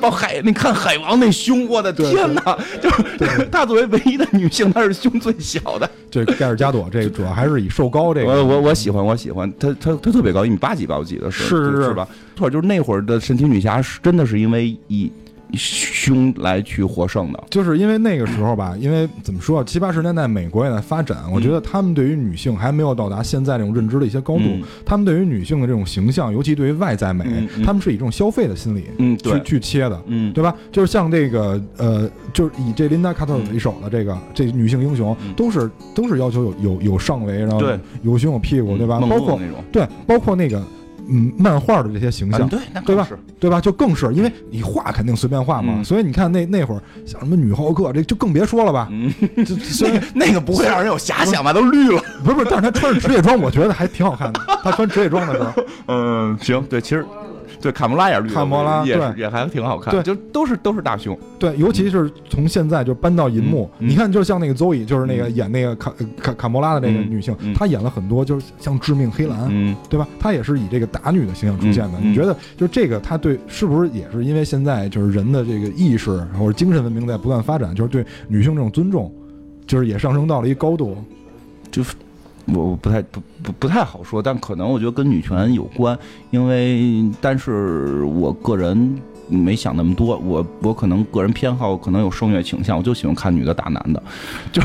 [0.00, 2.58] 包海，你看海王那胸，我的天哪！
[2.80, 5.88] 就是她作为唯一的女性，她是胸最小的。
[6.10, 12.06] 这盖尔加朵这个主要还是以瘦高这个，我我我喜欢，我喜欢她，她她特别高，一米八几吧，我记得是是是是吧？
[12.36, 15.10] 错，就是那会儿的神奇女侠是真的是因为以
[15.54, 17.44] 胸来去获胜的。
[17.50, 27.24] 就是因为那个时候吧， 因为怎么说啊，七八十年代美国也在发展，我觉得他们对于女性还没有到达现在这种认知的一些高度，嗯他们对于女性的这种形象，尤其对于外在美，
[27.64, 30.02] 他们是以这种消费的心理嗯，去，去切的。
[30.06, 30.54] 嗯，对吧？
[30.70, 37.62] 就是像这个呃，就是以这琳达卡特为首的这个、这女性英雄，嗯都是都是要求有有有上围，然后
[38.02, 39.00] 有胸有屁股，对吧？
[39.00, 40.62] 包括那种对，包括那个
[41.08, 43.08] 嗯漫画的这些形象，啊对，那对吧
[43.40, 43.60] 对吧？
[43.60, 48.88] 就更是因为你画肯定随便画嘛，嗯所以你看那那会儿像什么女浩克，这就更别说了吧。
[48.90, 49.12] 嗯，
[49.44, 51.52] 就虽然那个不会让人有遐想吧？
[51.52, 52.02] 都绿了。
[52.24, 54.40] 不是不是，但是他穿着职业装，我觉得还挺好看的。
[54.62, 55.52] 他穿职业装的时候，
[55.88, 57.04] 嗯，行，对，其实
[57.62, 61.16] 对卡魔拉也是绿的，卡魔拉也也还挺好看，对就都是都是大胸。
[61.38, 70.06] 对，尤其是从现在就搬到银幕，你看，就像那个 Zoe，就是那个演那个卡卡卡魔拉的那个嗯女性，嗯她演了很多就是像致命黑兰，嗯，对吧？
[70.18, 71.98] 她也是以这个打女的形象出现的。
[72.02, 79.12] 你觉得，就这个，她对是不是也是因为现在就是人的这个意识或者精神文明在不断发展，就是对女性这种尊重，
[79.66, 80.96] 就是也上升到了一高度？
[82.46, 85.98] 我我不太不不不太好说，但可能我觉得跟女权有关，
[86.30, 94.02] 因为但是我个人没想那么多，我我可能个人偏好可能有声乐倾向，我就喜欢看女的打男的，
[94.52, 94.60] 就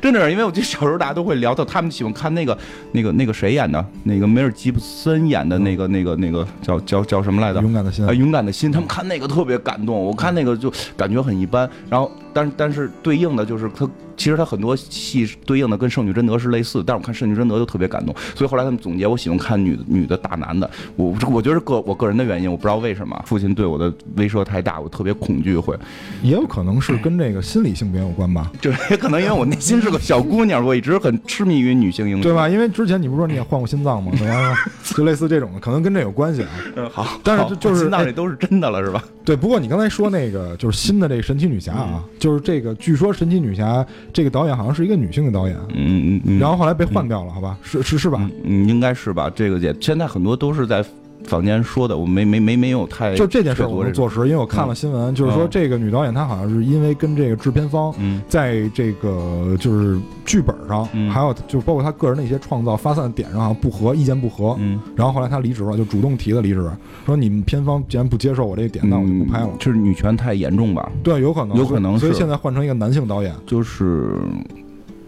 [0.00, 2.56] 真的是因为我记得小时候大家都会聊到，他们喜欢看那个
[2.92, 7.60] 那个那个谁演的，那个梅尔吉普森演的那个那个那个叫叫叫什么来着？
[7.60, 11.68] 勇敢的心啊，，勇敢的心，他们看那个特别感动，我看那个就感觉很一般。
[11.90, 18.14] 然后，但但是对应的就是他，其实他很多戏对应的跟圣女贞德是类似的，但是我看圣女贞德就特别感动。
[18.34, 20.68] 所以后来他们总结，我喜欢看女女的打男的。
[20.96, 23.20] 我我觉得个我个人的原因，我不知道为什么。
[23.26, 25.76] 父亲对我的威慑太大，我特别恐惧，会
[26.22, 32.32] 也有可能是跟这个心理性别有关吧，就是也可能因为我内心是个小姑娘，我一直很痴迷于女性英雄，对？
[32.32, 32.48] 吧？
[32.48, 34.12] 因为之前你不是说你也换过心脏吗？
[34.16, 34.54] 对吧？
[34.84, 36.48] 就类似这种的，可能跟这有关系啊。
[36.76, 39.02] 嗯，好，但是就就是心脏哎里都是真的了，是吧？
[39.24, 46.38] 对，不过你刚才说那个就是新的这个神奇女侠啊，就是这个据说神奇女侠这个导演好像是一个女性的导演，嗯嗯嗯。
[46.38, 47.56] 然后后来被换掉了，好吧？
[47.62, 48.28] 是是是吧？
[48.44, 49.30] 嗯，应该是吧？
[49.34, 50.84] 这个也现在很多都是在
[51.24, 66.70] 坊间说的，我没没没没有太就这件事我能坐实，因为我看了新闻，就是说嗯这个女导演她好像是因为跟这个制片方嗯在这个就是剧本上，嗯还有就是包括她个人的一些创造发散的点上好像不合，意见不合，嗯，然后后来她离职了，就主动提的离职，
[67.06, 69.46] 说你们片方既然不接受我这个点，那我就不拍了。
[69.46, 70.90] 嗯就是女权太严重吧？
[71.02, 73.32] 对，有可能，有可能是所以现在换成一个男性导演。
[73.46, 74.18] 就是。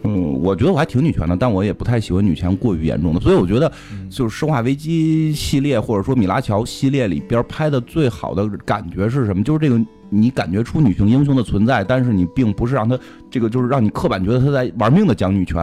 [0.06, 9.42] 嗯，我觉得我还挺女权的，但我也不太喜欢女权过于严重的，所以我觉得嗯就是《生化危机》系列或者说米拉乔系列里边拍的最好的感觉是什么？
[9.42, 12.98] 就是这个你感觉出女性英雄的存在，但是你并不是让她
[13.30, 15.56] 这个就是让你刻板觉得她在玩命的讲女权，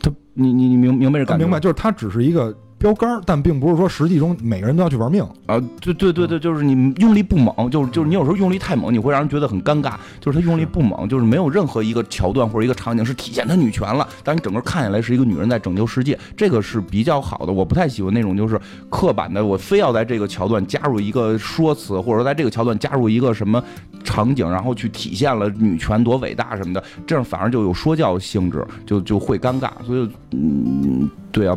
[0.00, 1.44] 她你你你明明白这感觉？
[1.44, 5.22] 明白，就是她只是一个标杆儿，但并不是说实际中每个人都要去玩命。
[5.44, 9.96] 啊，对对对对，就是你用力不猛，就是就是你有时候用力太猛，你会让人觉得很尴尬。
[10.18, 17.52] 就是他用力不猛，就是没有任何一个桥段或者一个场景是体现他女权了，但你整个看下来是一个女人在拯救世界，这个是比较好的。
[17.52, 23.62] 我不太喜欢那种就是刻板的，我非要在这个桥段加入一个说辞，或者说在这个桥段加入一个什么
[24.02, 29.68] 场景，然后去体现了女权多伟大什么的，这样反而就有说教性质，就就会尴尬。
[29.84, 31.54] 所以，嗯，对啊。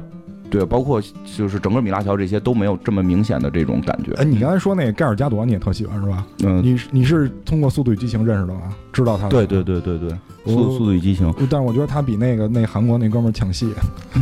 [0.54, 1.02] 对啊，包括
[1.36, 4.14] 就是整个米拉乔这些都没有这么明显的这种感觉。
[4.14, 6.24] 哎，你刚才说那个盖尔加朵，你也特喜欢是吧？
[6.44, 8.62] 嗯，你是你是通过《速度与激情》认识的吗？
[8.94, 13.74] 知道他对对对对对，我速速度与激情，但是我觉得他比那个那韩国那哥们儿抢戏，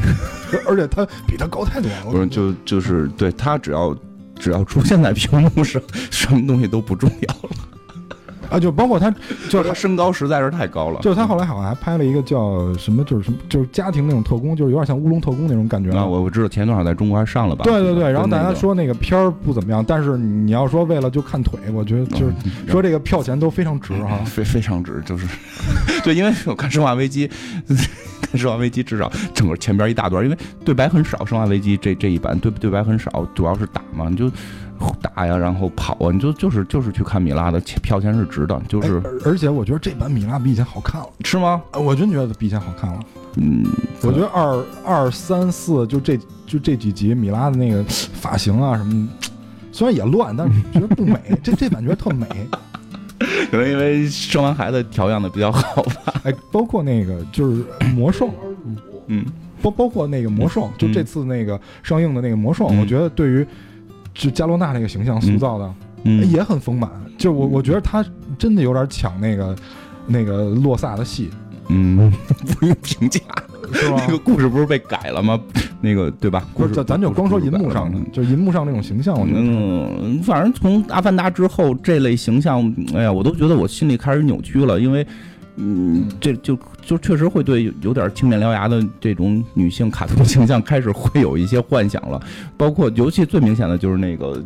[0.66, 2.12] 而且他比他高太多了。
[2.12, 3.94] 不是就就是对他只要
[4.40, 7.50] 只要出现在屏幕上，什么东西都不重要了。
[8.52, 9.10] 啊，就包括他，
[9.50, 11.00] 就是他身高实在是太高了。
[11.02, 15.90] 就是他后来好像还拍了一个叫什么，就是什么，就是家庭那种特工，就是有点像乌龙特工那种感觉。
[15.98, 17.64] 啊，我我知道前段儿在中国还上了吧？
[17.64, 24.20] 对对对，然后大家说那个片儿不怎么样，但是你要说为了就看腿，我觉得就是嗯说这个票钱都非常值哈。
[24.26, 25.26] 非非常值，就是
[26.04, 27.28] 对，因为我看《生化危机》，
[28.22, 34.30] 看《生化危机》至少整个前边一大段，因为对白很少，《生化危机》这这一版对对白很少，主要是打嘛，你就
[35.02, 41.62] 打呀，然后跑啊，你就就是就是去看米拉的，票钱是值的，就是、哎而而且我觉得这版米拉比以前好看了，是吗？
[41.74, 43.00] 呃我真觉得比以前好看了。
[43.38, 43.64] 嗯，
[44.04, 49.08] 我觉得二二三四就这就这几集米拉的那个发型啊什么，
[49.72, 51.18] 虽然也乱，但是觉得不美。
[51.42, 52.28] 这这版觉得特美。
[53.52, 56.14] 可能因为生完孩子调养的比较好吧。
[56.26, 57.64] 哎，包括那个就是
[57.96, 58.30] 魔兽，
[59.08, 59.24] 嗯，
[59.62, 63.46] 包包括那个魔兽，就这次那个上映的那个魔兽，嗯我觉得对于
[64.14, 66.90] 就加罗娜那个形象塑造的、嗯也很丰满。
[67.18, 68.04] 就我我觉得他
[68.38, 69.56] 真的有点抢那个
[70.08, 71.30] 那个洛萨的戏。
[71.70, 72.12] 嗯，
[72.60, 73.20] 不用评价。
[73.72, 75.40] 那个故事不是被改了吗？
[75.80, 76.46] 那个对吧？
[76.54, 85.06] 不是，咱咱就光说银幕上的，就银幕上那种形象，我觉得，嗯，反正从《阿凡达》之后，这类形象，哎呀，我都觉得我心里开始扭曲了，因为，
[85.58, 92.20] 嗯，这就就确实会对有点青面獠牙的这种女性卡通形象开始会有一些幻想了，
[92.56, 94.42] 包括尤其最明显的就是那个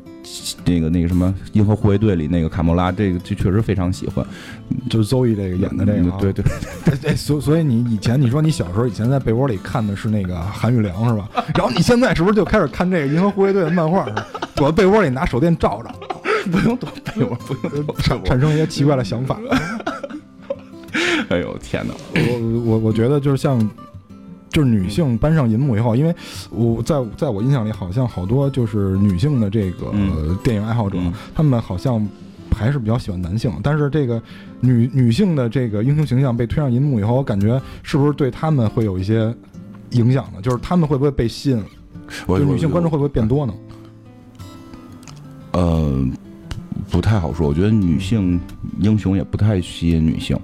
[0.65, 4.25] 那个那个什么《银河护卫队》里那个卡莫拉，这个就确实非常喜欢，
[4.89, 6.43] 就是 Zoe 这个演的这个，对对，
[7.01, 11.29] 对， 所所以你以前你说你小时候以前在被窝里看的是那个韩玉良是吧？
[11.55, 14.05] 然后你现在是不是就开始看这个银河护卫队的漫画，
[14.55, 15.91] 躲在被窝里拿手电照着，
[16.51, 19.37] 不用躲被窝，不用 产产生一些奇怪的想法。
[21.29, 21.93] 哎呦天哪！
[22.13, 23.59] 我我我觉得就是像，
[24.49, 26.15] 就是女性搬上银幕以后，因为
[26.49, 29.91] 我在在我印象里，好像好多就是女性的这个
[30.43, 30.97] 电影爱好者，
[31.33, 32.07] 他们好像
[32.55, 33.51] 还是比较喜欢男性。
[33.61, 34.21] 但是这个
[34.61, 39.33] 女女性的这个英雄形象被推上银幕以后，我感觉是不是对他们会有一些
[39.91, 40.41] 影响呢？
[40.41, 41.63] 就是他们会不会被吸引？
[42.27, 43.53] 就女性观众会不会变多呢？
[45.53, 46.07] 呃，
[46.91, 47.47] 不太好说。
[47.47, 48.39] 我觉得女性
[48.79, 50.37] 英雄也不太吸引女性。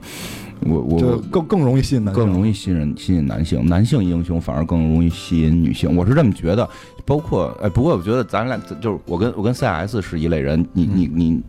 [0.61, 6.67] 我我更更容易吸引男，更容易吸引吸引男性，男性英雄反而更容易吸引女性，我是这么觉得。
[7.03, 11.41] 包括哎，不过我觉得咱俩就是我跟我跟 CS 是一类人，你你你，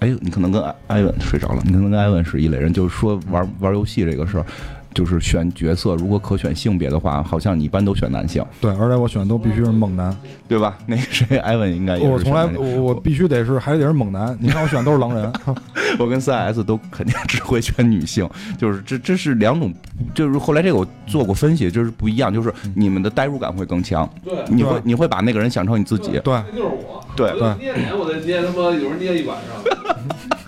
[0.00, 4.46] 哎，你可能跟艾文睡着了，你可能跟艾文是一类人，就是说玩玩游戏这个事儿。
[4.94, 8.44] 就是选角色，如果可选性别的话，好像你一般都选男性。
[8.60, 10.16] 对，而且我选的都必须是猛男，
[10.48, 10.78] 对吧？
[10.86, 12.10] 那个谁，艾文应该也是。
[12.10, 14.36] 我从来我我必须得是还得是猛男。
[14.40, 15.32] 你看我选的都是狼人，
[15.98, 18.28] 我跟 CS 都肯定只会选女性。
[18.58, 19.72] 就是这这是两种，
[20.14, 24.08] 就是后来这个我做过分析，就是不一样，就是你们的代入感会更强。
[24.24, 26.20] 对，你会你会把那个人想成你自己。
[26.22, 27.02] 对，那就是我。
[27.14, 29.96] 对对，捏脸我得捏他妈，有人捏一晚上。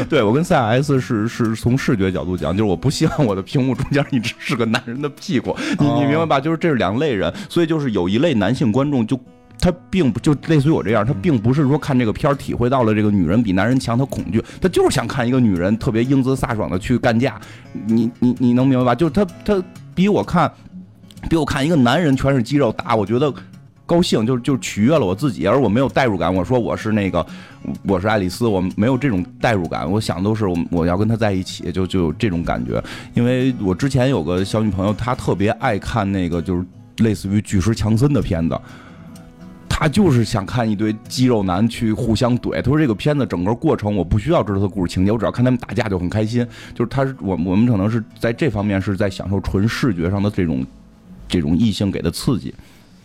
[0.08, 6.40] 对，我跟 CS 是是从视觉角度讲，就是我不希望我的屏幕中间一直是个男人的屁股，你你明白吧？
[6.40, 9.18] 就是这是两类人，所以就是有一类男性观众，就
[9.58, 17.40] 他并不就类似于我这样，他并不是说看这个片儿体会到了这个女人比男人强，他恐惧，他就是想看一个女人特别英姿飒爽的去干架，
[17.86, 18.94] 你你你能明白吧？
[18.94, 19.62] 就是他他
[19.94, 20.52] 比我看，
[21.28, 23.32] 比我看一个男人全是肌肉打，我觉得。
[23.86, 26.34] 高兴就就取悦了我自己，而我没有代入感。
[26.34, 27.24] 我说我是那个，
[27.86, 29.90] 我是爱丽丝，我没有这种代入感。
[29.90, 32.82] 我想都是我我要跟她在一起，就就有这种感觉。
[33.12, 36.64] 因为我之前有个小女朋友，她特别爱看那个就是
[36.98, 38.58] 类似于巨石强森的片子，
[39.68, 42.62] 她就是想看一堆肌肉男去互相怼。
[42.62, 46.46] 她说这个片子整个过程我不需要知道他故事情节，我只要看他们打架就很开心。
[46.74, 50.64] 就是她我我们可能是在这方面是在享受纯视觉上的这种
[51.28, 52.54] 这种异性给的刺激。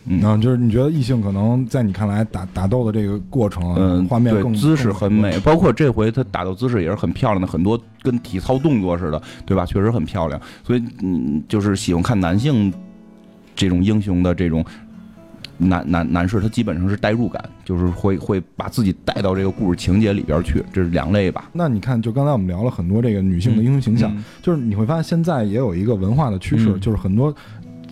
[0.06, 9.66] 嗯，就是你觉得异性可能在你看来打打斗的这个过程，嗯，画面更姿势很美，包括这回他打斗姿势也是很漂亮的，很多跟体操动作似的，对吧？
[9.66, 10.40] 确实很漂亮。
[10.64, 12.72] 所以，嗯，就是喜欢看男性
[13.54, 14.64] 这种英雄的这种
[15.58, 21.50] 男男男士，他基本上是代入感，就是会会把自己带到这个故事情节里边去，这是两类吧？
[21.52, 27.32] 那你看，就刚才我们聊了很多这个女性的英雄形象，就是你会发现现在也有一个文化的趋势，就是很多。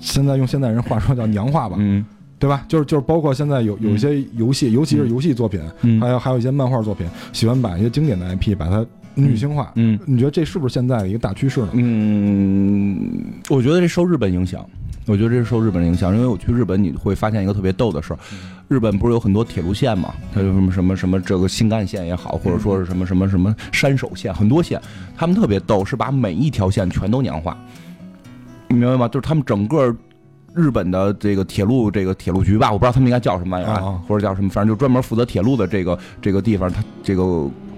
[0.01, 2.05] 现在用现代人话说叫娘化吧，嗯，
[2.39, 2.65] 对吧？
[2.69, 5.61] 就是就是包括现在有有一些游戏，尤其是游戏作品，
[6.01, 8.85] 还有还有一些漫画作品，喜欢把一些经典的 IP 把它
[9.15, 9.73] 女性化。
[9.75, 11.69] 嗯，你觉得这是不是现在的一个大趋势呢？
[11.75, 14.65] 嗯，我觉得这受日本影响，
[15.07, 18.19] 我觉得这是受日本影响，因为我去日本你会发现一个特别逗的事儿，
[18.69, 20.15] 日本不是有很多铁路线嘛？
[20.33, 24.81] 它有什么什么什么这个新干线也好，或者说是什么什么什么山手线，很多线，
[25.17, 27.57] 他们特别逗，是把每一条线全都娘化。
[28.69, 29.09] 你明白吗？
[29.09, 29.95] 就是他们整个
[30.55, 37.23] 日本的这个铁路这个铁路局吧，我不知道他们应该叫什么玩意儿，或者叫什么，反正就专门负责铁路的这个这个地方，他这个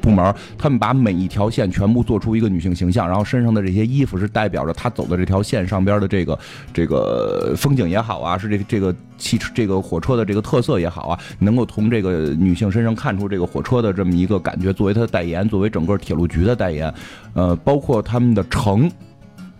[0.00, 6.38] 部门，他们把每一条线全部做出一个女性形象，然后身上的这些衣服是代表着他走的这条线上边的这个
[6.72, 16.92] 这个风景也好啊，是这个这个汽车这个火车的这个特色也好啊，能够从这个女性身上看出这个火车的这么一个感觉，作为它的代言，作为整个铁路局的代言，
[17.34, 18.90] 呃，包括他们的城。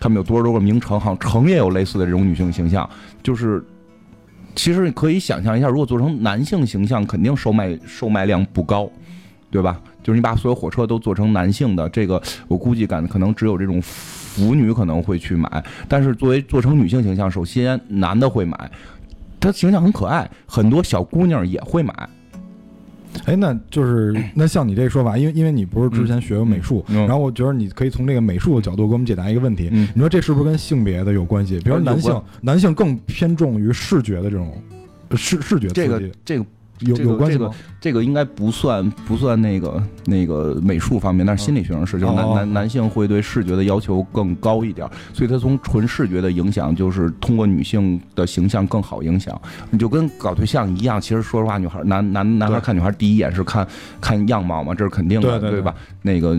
[0.01, 0.99] 他们有多少多个名城？
[0.99, 2.89] 好像城也有类似的这种女性形象，
[3.23, 3.63] 就是
[4.57, 8.91] 其实可以想象一下，如果做成男性形象，肯定售卖售卖量不高，
[9.51, 9.81] 对吧？
[10.03, 15.63] 就是你把所有火车都做成男性的，这个我估计感可能只有这种腐女可能会去买。
[15.87, 18.71] 但是作为做成女性形象，首先男的会买，
[19.39, 21.95] 她形象很可爱，很多小姑娘也会买。
[23.25, 29.69] 哎，那就是 那像你这个说法，因为因为你不是之前学过美术，然后我觉得你可以从这个美术的角度给我们解答一个问题。
[29.95, 31.59] 你说这是不是跟性别的有关系？
[31.61, 34.53] 比如男性，男性更偏重于视觉的这种
[35.17, 36.47] 视视觉这个这个
[36.81, 37.51] 有这个有关系吗？
[37.81, 49.41] 这个应该不算不算那个那个美术方面，但是心理学上是，就是男哦男男性会对视觉的要求更高一点，所以他从纯视觉的影响，就是通过女性的形象更好影响。
[49.71, 53.67] 你就跟搞对象一样，其实说实话，女孩男男男孩对看女孩第一眼是看
[54.01, 55.75] 看样貌嘛，这是肯定的，对吧？
[56.03, 56.39] 那个。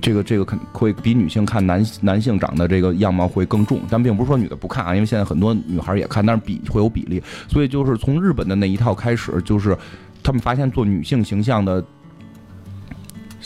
[0.00, 9.76] 这个这个肯会比女性看男男性长得这个样貌会更重，但并不是说女的不看啊，因为现在很多女孩也看，但是比会有比例，所以就是从日本的那一套开始，就是
[10.22, 11.84] 他们发现做女性形象的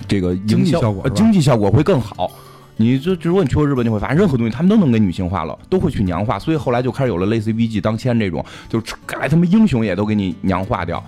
[0.06, 2.30] 这个经营销呃济效果经济效果会更好。
[2.76, 11.00] 你就如果你去过日本，你会发现任何东西他们都能给女性化了，都会去娘化，所以后来就开始有了类似于 VG 当千这种，就是该来他妈英雄也都给你娘化掉。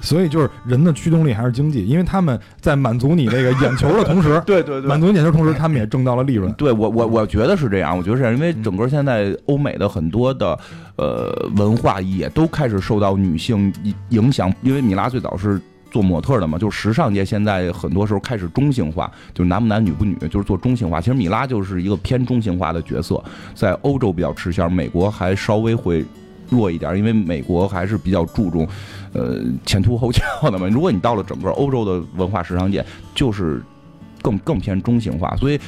[0.00, 6.52] 所以就是人的驱动力还是经济，因为他们在满足你这个眼球的同时， 对对对满足你眼球的同时，他们也挣到了利润。
[6.52, 10.58] 对我我我觉得是这样，我觉得是这样，因为嗯整个现在欧美的很多的
[10.96, 15.60] 呃文化也都开始受到女性影影响，因为米拉最早是。
[15.88, 21.00] 做模特的嘛，就是时尚界现在很多时候开始中性化，就是男不男女不女，就是做中性化。
[21.00, 23.22] 其实米拉就是一个偏中性化的角色，
[23.54, 26.04] 在欧洲比较吃香，美国还稍微会
[26.50, 28.66] 弱一点，因为美国还是比较注重
[29.12, 30.68] 呃前凸后翘的嘛。
[30.68, 32.84] 如果你到了整个欧洲的文化时尚界，
[33.14, 33.62] 就是
[34.22, 35.58] 更更偏中性化，所以。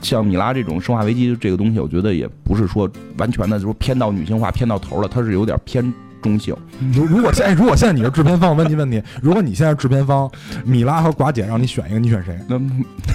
[0.00, 5.84] 像米拉这种《生化危机》这个东西，我觉得也不是说完全的，就是偏到女性化、偏到头了，它是有点偏
[6.22, 6.54] 中性。
[6.92, 10.30] 如如果现在如果现在你是制片方，我问你问题，如果你现在是制片方，
[10.64, 12.38] 米拉和寡姐让你选一个，你选谁？
[12.48, 12.56] 那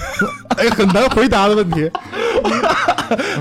[0.56, 1.90] 哎，很难回答的问题。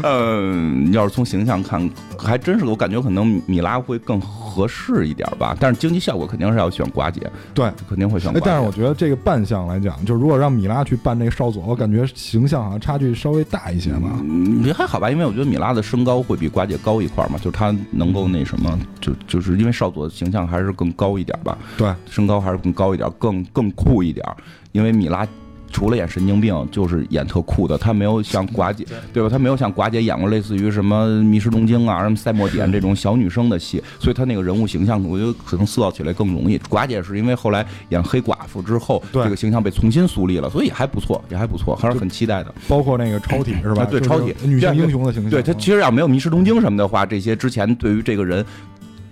[0.04, 5.56] 嗯， 要是从形象看，还真是我感觉可能米拉会更合适一点吧。
[5.60, 8.42] 但是经济效果肯定是要选寡姐，对，肯定会选寡哎，姐。
[8.46, 14.20] 但是我觉得这个扮相来讲，就如果让米拉去扮那个少佐，我感觉形象好像差距稍微大一些吧。
[14.22, 24.26] 嗯，也还好吧，因为我觉得米拉的身高会比寡姐高一块儿嘛，就是她能够那什么，就就是因为少佐的形象还是更高一点吧，对，身高还是更高一点，更更酷一点。
[24.72, 25.28] 因为米拉
[25.74, 29.28] 除了演神经病，就是演特酷的，他没有像 寡姐，对吧？
[29.28, 36.58] 他没有像寡姐演过类似于什么《迷失东京》啊、什么《赛末点》这种小女生的戏，所以他那个人物形象，我觉得可能塑造起来更容易。
[36.60, 42.54] 寡姐是因为后来演黑寡妇之后，对这个形象被重新树立了，所以也还不错，也还不错，还是很期待的。
[42.68, 43.84] 包括那个超体是吧？
[43.86, 45.32] 对超体女性英雄的形象。
[45.32, 48.46] 对他其实要没有《迷失东京》什么的话，这些之前对于这个人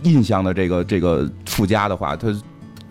[0.03, 2.28] 印象的这个这个附加的话，他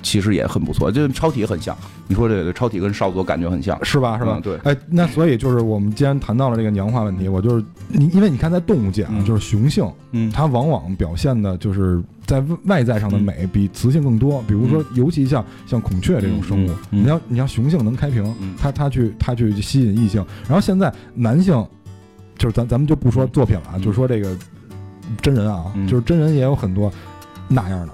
[0.02, 0.90] 其实也很不错。
[0.90, 1.76] 就超体很像，
[2.06, 4.18] 你说这个超体跟少佐感觉很像，是吧？
[4.18, 4.34] 是吧？
[4.36, 14.42] 嗯对哎，那所以就是我们既然谈到了这个娘化问题，我就是你，因为你看在动物界啊，嗯就是雄性，嗯它往往表现的就是在外在上的美比雌性更多。
[14.46, 21.54] 比如说，尤其像像孔雀这种生物你要你要雄性能开屏嗯，它它去它去吸引异性，然后现在男性，
[22.38, 24.36] 就是咱咱们就不说作品了就说这个
[25.20, 26.90] 真人啊，嗯就是真人也有很多
[27.48, 27.92] 那样的。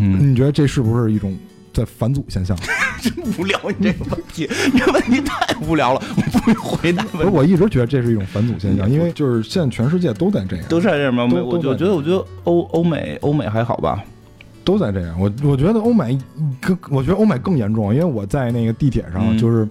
[0.00, 1.36] 嗯，你觉得这是不是一种
[1.72, 2.56] 在返祖现象？
[3.00, 7.36] 真无聊，你这个问题，你这问题太无聊了，我不会回答不是，问题。
[7.36, 11.28] 我一直觉得这是一种返祖现象，因为就是现在全世界都在这样，都在这样吗？
[11.30, 14.02] 我，我觉得，我觉得欧欧美欧美还好吧。
[14.64, 15.14] 都在这样。
[15.20, 16.18] 我我觉得欧美
[16.58, 19.68] 更，我觉得欧美更严重，因为我在那个地铁上嗯就是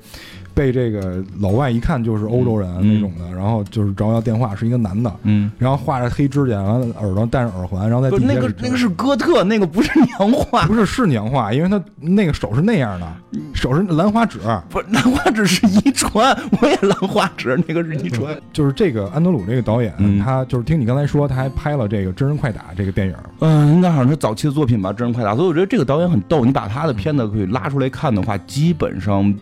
[0.54, 13.08] 被这个老外一看就是欧洲人嗯那种的，然后就是找我要电话，是一个男的，嗯，然后画着黑指甲，完了耳朵戴着耳环，然后在那地铁里个那个是哥特，那个不是娘化，不是是娘化，因为他那个手是那样的，
[13.54, 14.39] 手是兰花指。
[14.70, 18.36] 不是兰花指是遗传，我也兰花指，那个是遗传。
[18.54, 23.16] 就是这个安德鲁这个导演，嗯他就是听你刚才说，他还拍了这个《真人快打》这个电影。
[23.39, 25.34] 嗯，应该好像是早期的作品吧，《真人快打》。
[25.36, 29.34] 所以我觉得这个导演很逗，你把他的片子可以拉出来看的话，基本上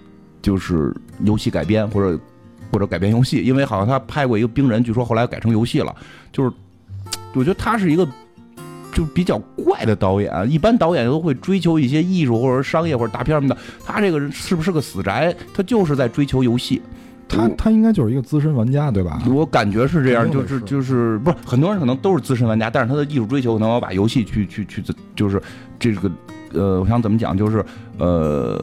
[0.41, 2.19] 就是游戏改编或者
[2.71, 5.95] 或者改编游戏，因为好像他拍过一个冰人，据说后来改成游戏了。
[6.31, 6.51] 就是
[7.33, 8.07] 我觉得他是一个。
[8.93, 13.57] 就比较怪的导演，一般导演都会追求一些艺术或者商业或者大片什么的。
[13.85, 15.33] 他这个人是不是个死宅？
[15.53, 16.81] 他就是在追求游戏。
[17.29, 19.23] 他他应该就是一个资深玩家，对吧？
[19.29, 24.83] 我感觉是这样，就是就是不是很多人可能都是资深玩家，但是他的艺术追求可能要把游戏去去去
[25.15, 25.41] 就是
[25.79, 26.11] 这个
[26.53, 27.63] 呃，我想怎么讲，就是
[27.97, 28.59] 呃，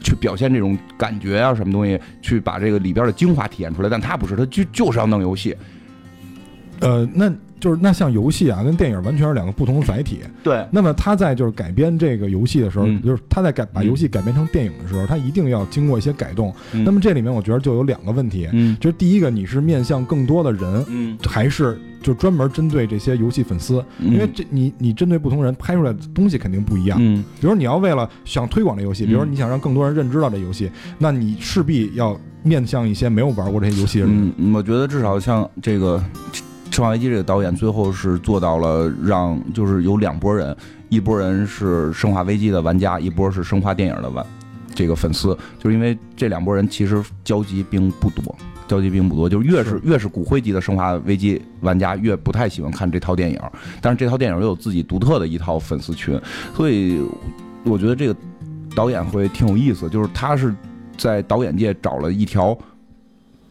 [0.00, 3.88] 去表现这种感觉啊，什么东西，去把这个里边的精华体现出来。
[3.88, 5.56] 但他不是，他就就是要弄游戏。
[6.80, 7.32] 呃，那
[7.64, 10.18] 就是那像游戏啊，跟电影完全是两个不同的载体。
[10.42, 16.54] 对，那么他在就是改编这个游戏的时候，嗯就是他在改把嗯游戏改编成电影的时候，他一定要经过一些改动。
[16.72, 23.82] 嗯那么这里面我觉得就有两个问题，嗯就是第一个，你是面向更多的人，嗯，还是就专门针对这些游戏粉丝？
[23.98, 26.98] 因为这你你针对不同人拍出来的东西肯定不一样。
[27.00, 34.32] 嗯比如你要为了想推广这游戏，嗯比如你想让更多人认知到这游戏，那你势必要面向一些没有玩过这些游戏的人。
[34.36, 36.04] 嗯，我觉得至少像这个。
[36.74, 40.56] 生化危机》这个导演最后是做到了让，就是有两拨人，
[40.88, 44.26] 一拨人是生化危机的玩家，一波是生化电影的玩
[44.74, 48.34] 这个粉丝，就是因为这两拨人其实交集并不多。
[48.66, 53.38] 交集并不多，就是越是越是骨灰级的生化危机玩家，越不太喜欢看这套电影。
[53.80, 56.20] 但是这套电影又有自己独特的一套粉丝群，
[56.56, 57.00] 所以
[57.62, 58.16] 我觉得这个
[58.74, 59.88] 导演会挺有意思。
[59.88, 60.52] 就是他是
[60.96, 62.58] 在导演界找了一条。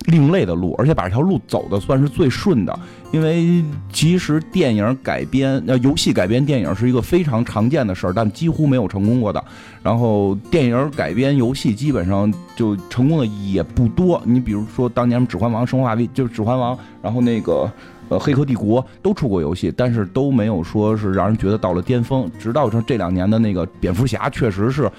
[0.06, 2.80] 另类的路，而且把这条路走的算是最顺的，
[3.12, 9.44] 因为其实电影改编、呃游戏改编电影是一个非常常见的事儿，但几乎没有成功过的。
[9.82, 14.22] 然后电影改编游戏基本上就成功的也不多。
[14.26, 17.70] 你比如说当年《指环王》《生化危》就是《指环王》，然后那个
[18.10, 22.30] 呃《黑客帝国》都出过游戏，但是都没有说是让人觉得到了巅峰。
[22.40, 24.90] 直到这这两年的那个蝙蝠侠，确实是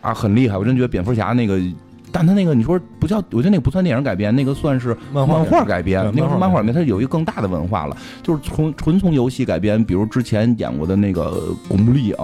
[0.00, 1.60] 啊很厉害，我真觉得蝙蝠侠那个。
[2.10, 6.02] 但他那个你说不叫，我觉得那个不算电影改编，那个算是漫画改编。
[6.14, 9.82] 那个是漫画改编，它有一个更大的文化了，就是从纯从游戏改编。
[9.84, 12.14] 比如之前演过的那个《古墓丽影》，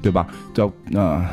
[0.00, 0.26] 对吧？
[0.54, 1.24] 叫呃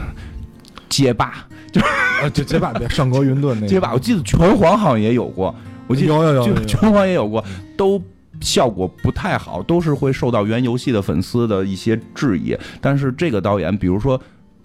[0.90, 1.34] 街霸，
[1.72, 3.94] 就是就街霸，上格云顿那街霸。
[3.94, 5.54] 我记得拳皇好像也有过，
[5.88, 7.44] 我记得有有有拳皇也有过，
[7.78, 8.02] 都
[8.42, 12.56] 效果不太好，都是会受到原游戏的粉丝的一些质疑。
[12.82, 14.20] 但是这个导演，比如说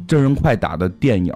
[0.07, 1.33] 真人快打的电影。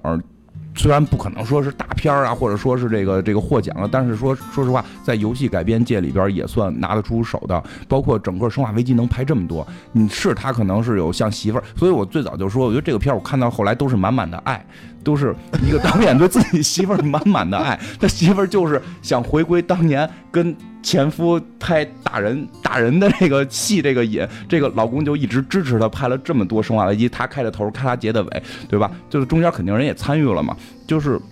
[0.75, 7.63] 虽然不可能说是大片儿啊，或者说是这个这个获奖了，但是说说实话，在游戏改编界里边也算拿得出手的。
[7.89, 14.65] 包括整个《生化危机》能拍这么多，你是他可能是有像媳妇儿，所以我最早就说，我觉得这个片儿我看到后来都是满满的爱。
[15.03, 15.35] 都是
[15.67, 28.91] 一个导演对自己媳妇儿满满的爱，他媳妇儿就是想回归当年跟前夫拍打人打人的这个戏这个瘾，这个老公就一直支持他拍了这么多《生化危机》，他开的头，他结的尾，对吧？
[29.09, 30.57] 就是中间肯定人也参与了嘛。
[30.87, 31.17] 就是《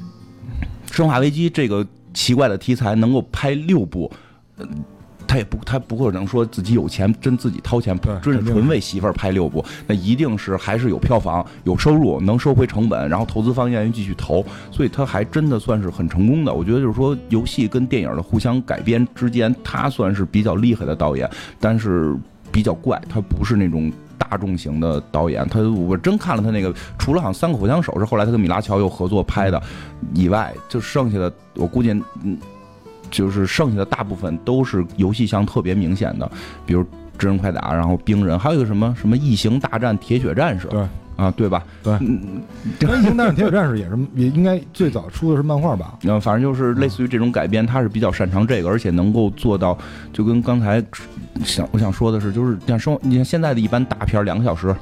[0.90, 4.10] 生化危机》这个奇怪的题材能够拍六部，
[4.58, 4.68] 嗯。
[5.30, 16.52] 他也不，他不可能说自己有钱，真自己掏钱，真是纯为媳妇儿拍六部，那一定是还是有票房、有收入，能收回成本，然后投资方愿意继续投，所以他还真的算是很成功的。
[16.52, 22.12] 我觉得就是说，游戏跟电影的互相改编之间，他算是比较厉害的导演，但是
[22.50, 25.48] 比较怪，他不是那种大众型的导演。
[25.48, 29.62] 他我真看了他那个，除了好像《三个火枪手》是后来他跟米拉乔又合作拍的
[30.12, 31.92] 以外，就剩下的我估计，
[32.24, 32.36] 嗯。
[33.10, 36.30] 就是剩下的大部分都是游戏项特别明显的，
[36.64, 36.84] 比如
[37.18, 40.80] 真人快打，然后冰人，还有一个什么什么异形大战铁血战士，对
[41.16, 41.62] 啊，对吧？
[41.82, 45.98] 对，异形大战铁血战士也是也应该最早出的是漫画吧？
[46.04, 49.76] 嗯， 反正就是类似于这种改编，他是比较擅长这个，而且能够做到，
[50.12, 50.82] 就跟刚才
[51.44, 54.74] 想我想说的是，就是像生你看现在的一般大片两个小时，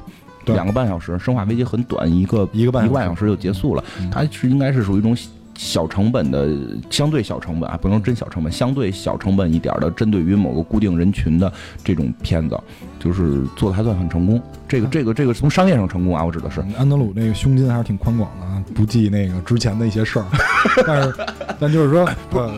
[0.45, 5.17] 两个半小时，生化危机很短，一个一个半一个半小时就结束了，它是应该是属于一种。
[5.59, 6.47] 小成本的，
[6.89, 11.51] 相对小成本啊，不能真小成本，相对小成本一点的，针对于某个固定人群的
[11.83, 12.57] 这种片子，
[12.97, 14.41] 就是做的还算很成功。
[14.69, 20.25] 这个这个这个从商业上成功啊，我指的是安德鲁那个胸襟还是挺宽广的啊，不计那个之前的一些事儿。
[20.87, 21.15] 但是，
[21.59, 22.53] 但就是说，我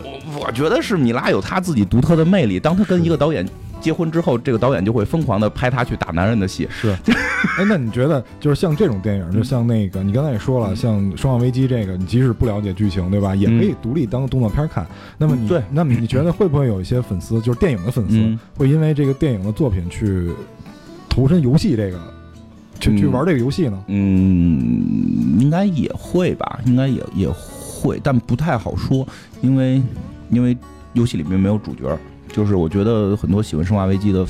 [0.46, 2.60] 我觉得是米拉有他自己独特的魅力。
[2.60, 3.44] 当他跟一个导演。
[3.82, 6.68] 结婚之后，这个导演就会疯狂的拍他去打男人的戏。
[6.70, 6.96] 是，
[7.58, 14.86] 哎，那你觉得就是像这种电影，就像那个你刚才也说了，像《生化危机》这个，你即使不了解剧情，对吧，也可以独立当动作片看。
[15.18, 20.30] 那么你，对，那么你觉得 会不会有一些粉丝，就是电影的粉丝，会因为这个电影的作品去
[21.08, 22.00] 投身游戏这个，
[22.78, 23.82] 去去玩这个游戏呢？
[23.88, 29.06] 嗯，应该也会吧，应该也也会，但不太好说，
[29.40, 29.82] 因为
[30.30, 30.56] 因为
[30.92, 31.98] 游戏里面没有主角。
[32.32, 34.26] 就是我觉得很多喜欢《生化危机》的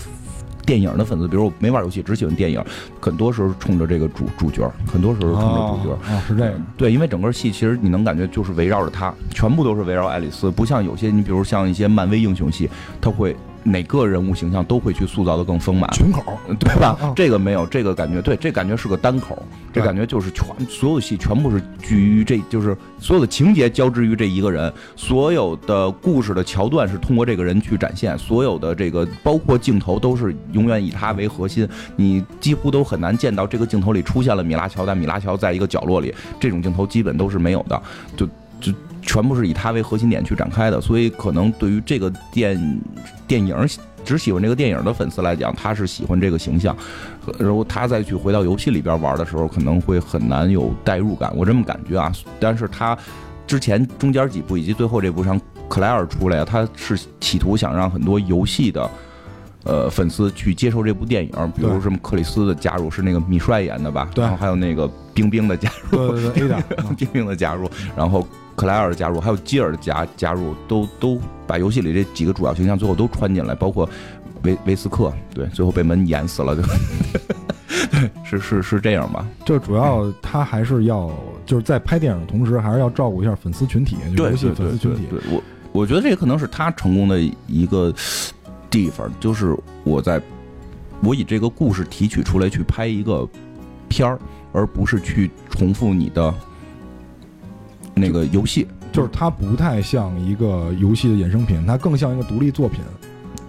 [0.67, 2.63] 电影的粉丝，比如我没玩游戏，只喜欢电影，
[3.01, 12.69] 很多时候冲着这个主主角，很多时候冲着主角啊，是这样对，因为整个戏其实你能感觉就是围绕着他，全部都是围绕爱丽丝，不像有些你比如像一些漫威英雄戏，
[13.01, 13.37] 他会。
[13.63, 16.23] 哪个人物形象都会去塑造的更丰满，群口。
[16.59, 16.97] 对吧？
[17.15, 19.41] 这个没有，这个感觉对，这感觉是个单口，
[19.73, 37.83] 这感觉就是全所有戏全部是聚于这，就是所有的情节交织于这一个人，所有的故事的桥段是通过这个人去展现，所有的这个包括镜头都是永远以他为核心，你几乎都很难见到这个镜头里出现了米拉乔，但米拉乔在一个角落里，这种镜头基本都是没有的，
[38.17, 38.33] 就就。
[39.03, 42.81] 全部是以他为核心点去展开的，所以可能对于这个电
[43.27, 43.55] 电影
[44.05, 46.77] 只喜欢这个电影的粉丝来讲，他是喜欢这个形象，
[47.39, 52.11] 然后他再去回到游戏里边玩的时候，可能会很难有代入感，我这么感觉啊。
[52.41, 52.99] 但是他
[53.47, 58.91] 之前中间几部以及最后这部上克莱尔出来，他是企图想让很多游戏的
[59.65, 66.63] 呃粉丝去接受这部电影，比如什么克里斯的加入是那个米帅演的吧，对，还有那个冰冰的加入，对对对，
[66.97, 68.27] 冰冰的加入，然后。
[68.55, 73.89] 克莱尔的加入，还有基尔的加加入，都都把游戏里这几个主要形象最后都穿进来，包括
[74.43, 76.63] 维维斯克，对，最后被门淹死了，就
[77.91, 79.27] 对，是是是这样吧？
[79.45, 81.11] 就主要他还是要
[81.47, 85.07] 就是在拍电影的同时，还是要照顾一下粉丝群体，就游戏粉丝群体。
[85.11, 85.43] 对我
[85.73, 87.93] 我觉得这也可能是他成功的一个
[88.69, 90.21] 地方，就是我在
[91.03, 93.27] 我以这个故事提取出来去拍一个
[93.89, 94.19] 片儿，
[94.53, 96.33] 而不是去重复你的
[98.03, 98.67] 那个游戏。
[98.93, 102.81] 就是它不太像一个游戏的衍生品，它更像一个独立作品。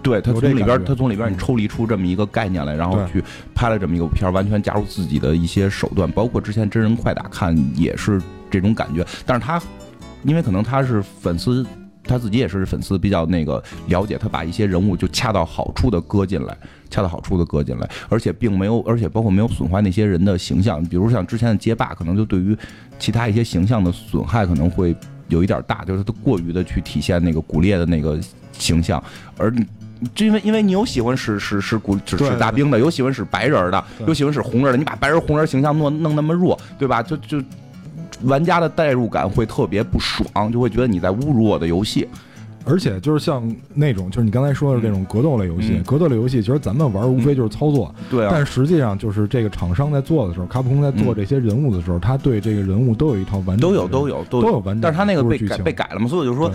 [0.02, 3.22] 对，它从里边它从里边你抽离出这么一个概念来，然后去
[3.54, 9.04] 拍了这么一个片儿，完全加入自己的一些手段，包括之前真人快打看也是这种感觉。
[9.26, 9.60] 但是他
[10.22, 11.66] 因为可能他是粉丝。
[12.04, 16.56] 他自己也是粉丝，比较那个了解，他把一些人物就恰到好处的搁进来，
[16.90, 22.56] 恰到好处的搁进来，而且并没有，而且包括没有损坏那些人的形象，比如像之前的街霸，可能就对于
[22.98, 24.94] 其他一些形象的损害可能会
[25.28, 28.18] 有一点大，就是他过于的去体现那个骨裂的那个
[28.52, 29.02] 形象，
[29.36, 29.52] 而。
[30.18, 37.02] 因为因为你有喜欢使使使古使使大兵的，有喜欢使白人的，有喜欢使红人的，你把白人红人形象弄弄那么弱，对吧？
[37.02, 37.40] 就就
[38.24, 42.08] 玩家的代入感会特别不爽，就会觉得你在侮辱我的游戏。
[42.64, 43.42] 而且就是像
[43.74, 56.50] 那种，就是你刚才说的这种格斗类游戏，嗯格斗类游戏其实咱们玩无非就是操作，对啊，但实际上就是这个厂商在做的时候，卡普空在做嗯这些人物的时候，他对这个人物都有一套完整的都有都有都都有完整的但是他那个被改被改了嘛，所以我就说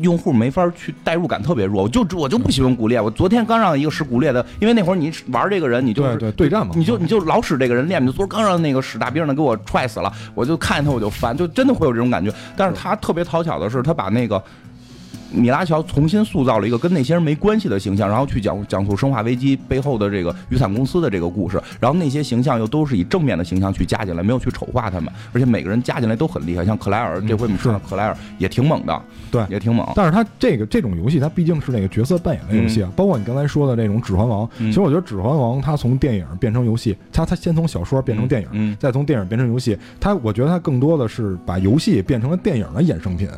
[0.00, 1.82] 用户没法去代入感特别弱。
[1.82, 12.32] 我就我就不喜欢骨裂，我昨天刚让一个使骨裂的，因为那会儿你玩这个人，你就是对对对战嘛，你就你就老使这个人练，你就昨儿刚让那个使大兵的给我踹死了，我就看见他我就烦，就真的会有这种感觉。
[12.56, 14.42] 但是他特别讨巧的是，他把那个
[15.32, 29.86] 米拉乔重新塑造了一个跟那些人没关系的形象，然后去讲讲述《生化危机》背后的这个雨伞公司的这个故事，然后那些形象又都是以正面的形象去加进来，没有去丑化他们，而且每个人加进来都很厉害，像克莱尔，这回我们看到克莱尔也挺猛的，对也挺猛。
[29.94, 43.28] 但是他这个这种游戏，它毕竟是那个角色扮演的游戏啊，包括你刚才说的那种《指环王》嗯其实我觉得《指环王》它从电影变成游戏，它它先从小说变成电影，嗯再从电影变成游戏，它我觉得它更多的是把游戏变成了电影的衍生品。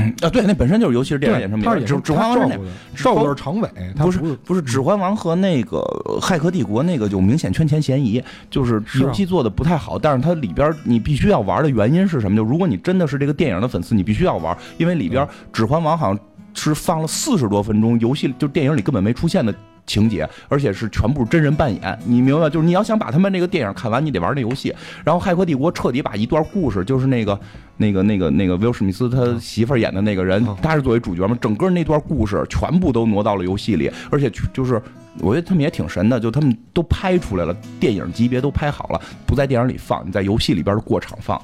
[0.22, 5.78] 啊，对，那本身就是游戏是电影对衍生品指它是指指环王是那它照顾的，照顾的是长尾，它不是不是《指环王》和那个
[6.20, 12.36] 《骇客帝国》那个有明显圈钱嫌疑，就是游戏做的不太好，但是它里边你必须要玩的原因是什么？
[12.36, 16.18] 就如果你真的是这个电影的粉丝，你必须要玩，因为里边《指环王》好像
[16.54, 19.54] 是放了四十多分钟，游戏就电影里根本没出现的。
[19.92, 22.48] 情节，而且是全部真人扮演，你明白？
[22.48, 24.74] 就是你要想把他们那个电影看完，你得玩那游戏。
[25.04, 27.38] 然后《骇客帝国》彻底把一段故事，就是那个、
[27.76, 34.80] 那个、那个、那个威尔史密斯他媳妇儿演的那个人嗯，他是作为主角嘛，整个那段故事全部都挪到了游戏里，而且就是
[35.20, 41.40] 我觉得他们也挺神的，就他们都拍出来了，电影级别都拍好了，不在电影里放，你在游戏里边的过场放。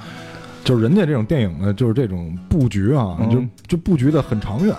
[0.68, 3.30] 就是人家这种电影呢，就是这种布局啊，嗯。
[3.66, 4.74] 就就布局的很长远，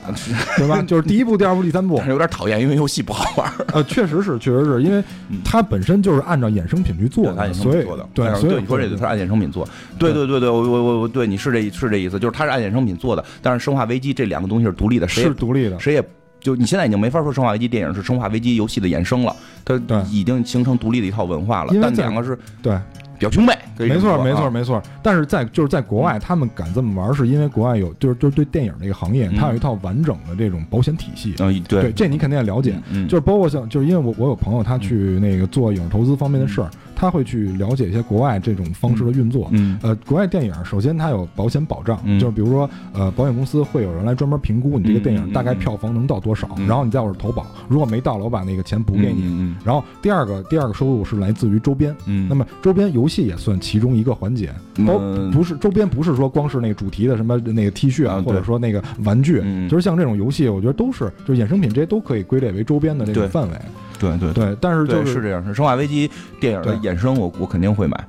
[0.57, 0.81] 对吧？
[0.85, 1.99] 就是第一部、第二部、第三部。
[2.07, 3.51] 有点讨厌，因为游戏不好玩。
[3.73, 5.03] 呃，确实是，确实是因为
[5.43, 9.67] 它本身就是按照衍生品去做的，所以品做的，对，哎所以对你说这个，它是按衍生品做，
[9.97, 10.27] 对对。
[10.27, 16.03] 对对，我我我我对你是这是这意思，就是它是按衍生品做的，但是《生化危机》这两个东西是独立的，谁是独立的，谁也
[16.39, 19.35] 就你现在已经没法说《生化危机》电影是《生化危机》游戏的衍生了，
[19.65, 19.75] 它
[20.11, 22.77] 已经形成独立的一套文化了但两个是对，
[23.19, 24.81] 表兄妹，没错，没错，没错。
[25.03, 31.35] 但是在就是在国外，他们敢这么玩，是因为国外有就是就是对电影这个行业，嗯它有一套完整的这种保险体系。
[31.39, 32.81] 嗯，对，这你肯定也了解。
[32.91, 39.49] 嗯，就是包括像，就是因为我我有朋友他去那个做影视投资方面的事儿，他会去了解一些国外这种方式的运作。
[39.51, 49.23] 嗯呃，国外电影首先它有保险保障，嗯就是比如说，呃，保险公司会有人来专门评估你这个电影大概票房能到多少，嗯然后你在我这投保，如果没到了，我把那个钱补给你。
[49.23, 54.53] 嗯然后第二个第二个收入是来自于周边，嗯，那么周边游戏也算其中一个环节，
[54.85, 63.55] 包嗯不是周边不是说光是那个主题的什么那个 T 恤啊或者说那个玩具，嗯就是像这种游戏，我觉得都是就是衍生品，这些都可以归类为周边的这个范围。
[63.99, 66.07] 对对对，但是就对是这样，是《生化危机》
[66.39, 68.07] 电影的衍生，我我肯定会买。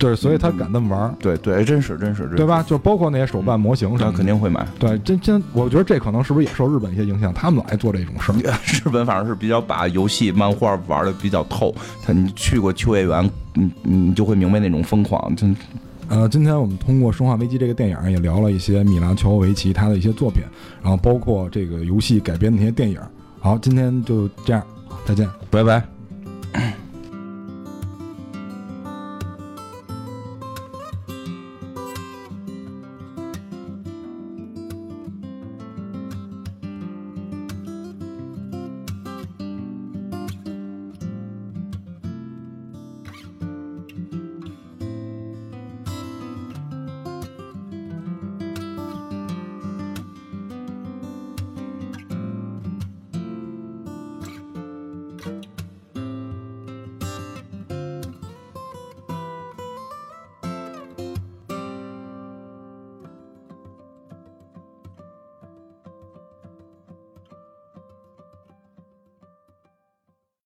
[0.00, 2.46] 对，所以他敢这么玩儿，对对，真是真是，对？
[2.46, 2.62] 吧？
[2.62, 4.66] 就包括那些手办模型什么的，肯定会买。
[4.78, 8.36] 对，真真，我觉得这可能是不是也受日本一些影响，他们老爱做这种事儿。
[8.82, 11.74] 日本反正是比较把游戏、漫画玩的比较透。
[12.02, 15.36] 他你去过秋叶原，你你就会明白那种疯狂。
[15.36, 15.54] 真
[16.08, 20.42] 呃，今天我们通过《生化危机》这个电影也聊了一些米拉乔维奇他的一些作品，
[20.82, 22.98] 然后包括这个游戏改编的那些电影。
[23.38, 24.60] 好，今天就这样，
[25.04, 25.28] 再见。
[25.50, 25.84] 拜拜。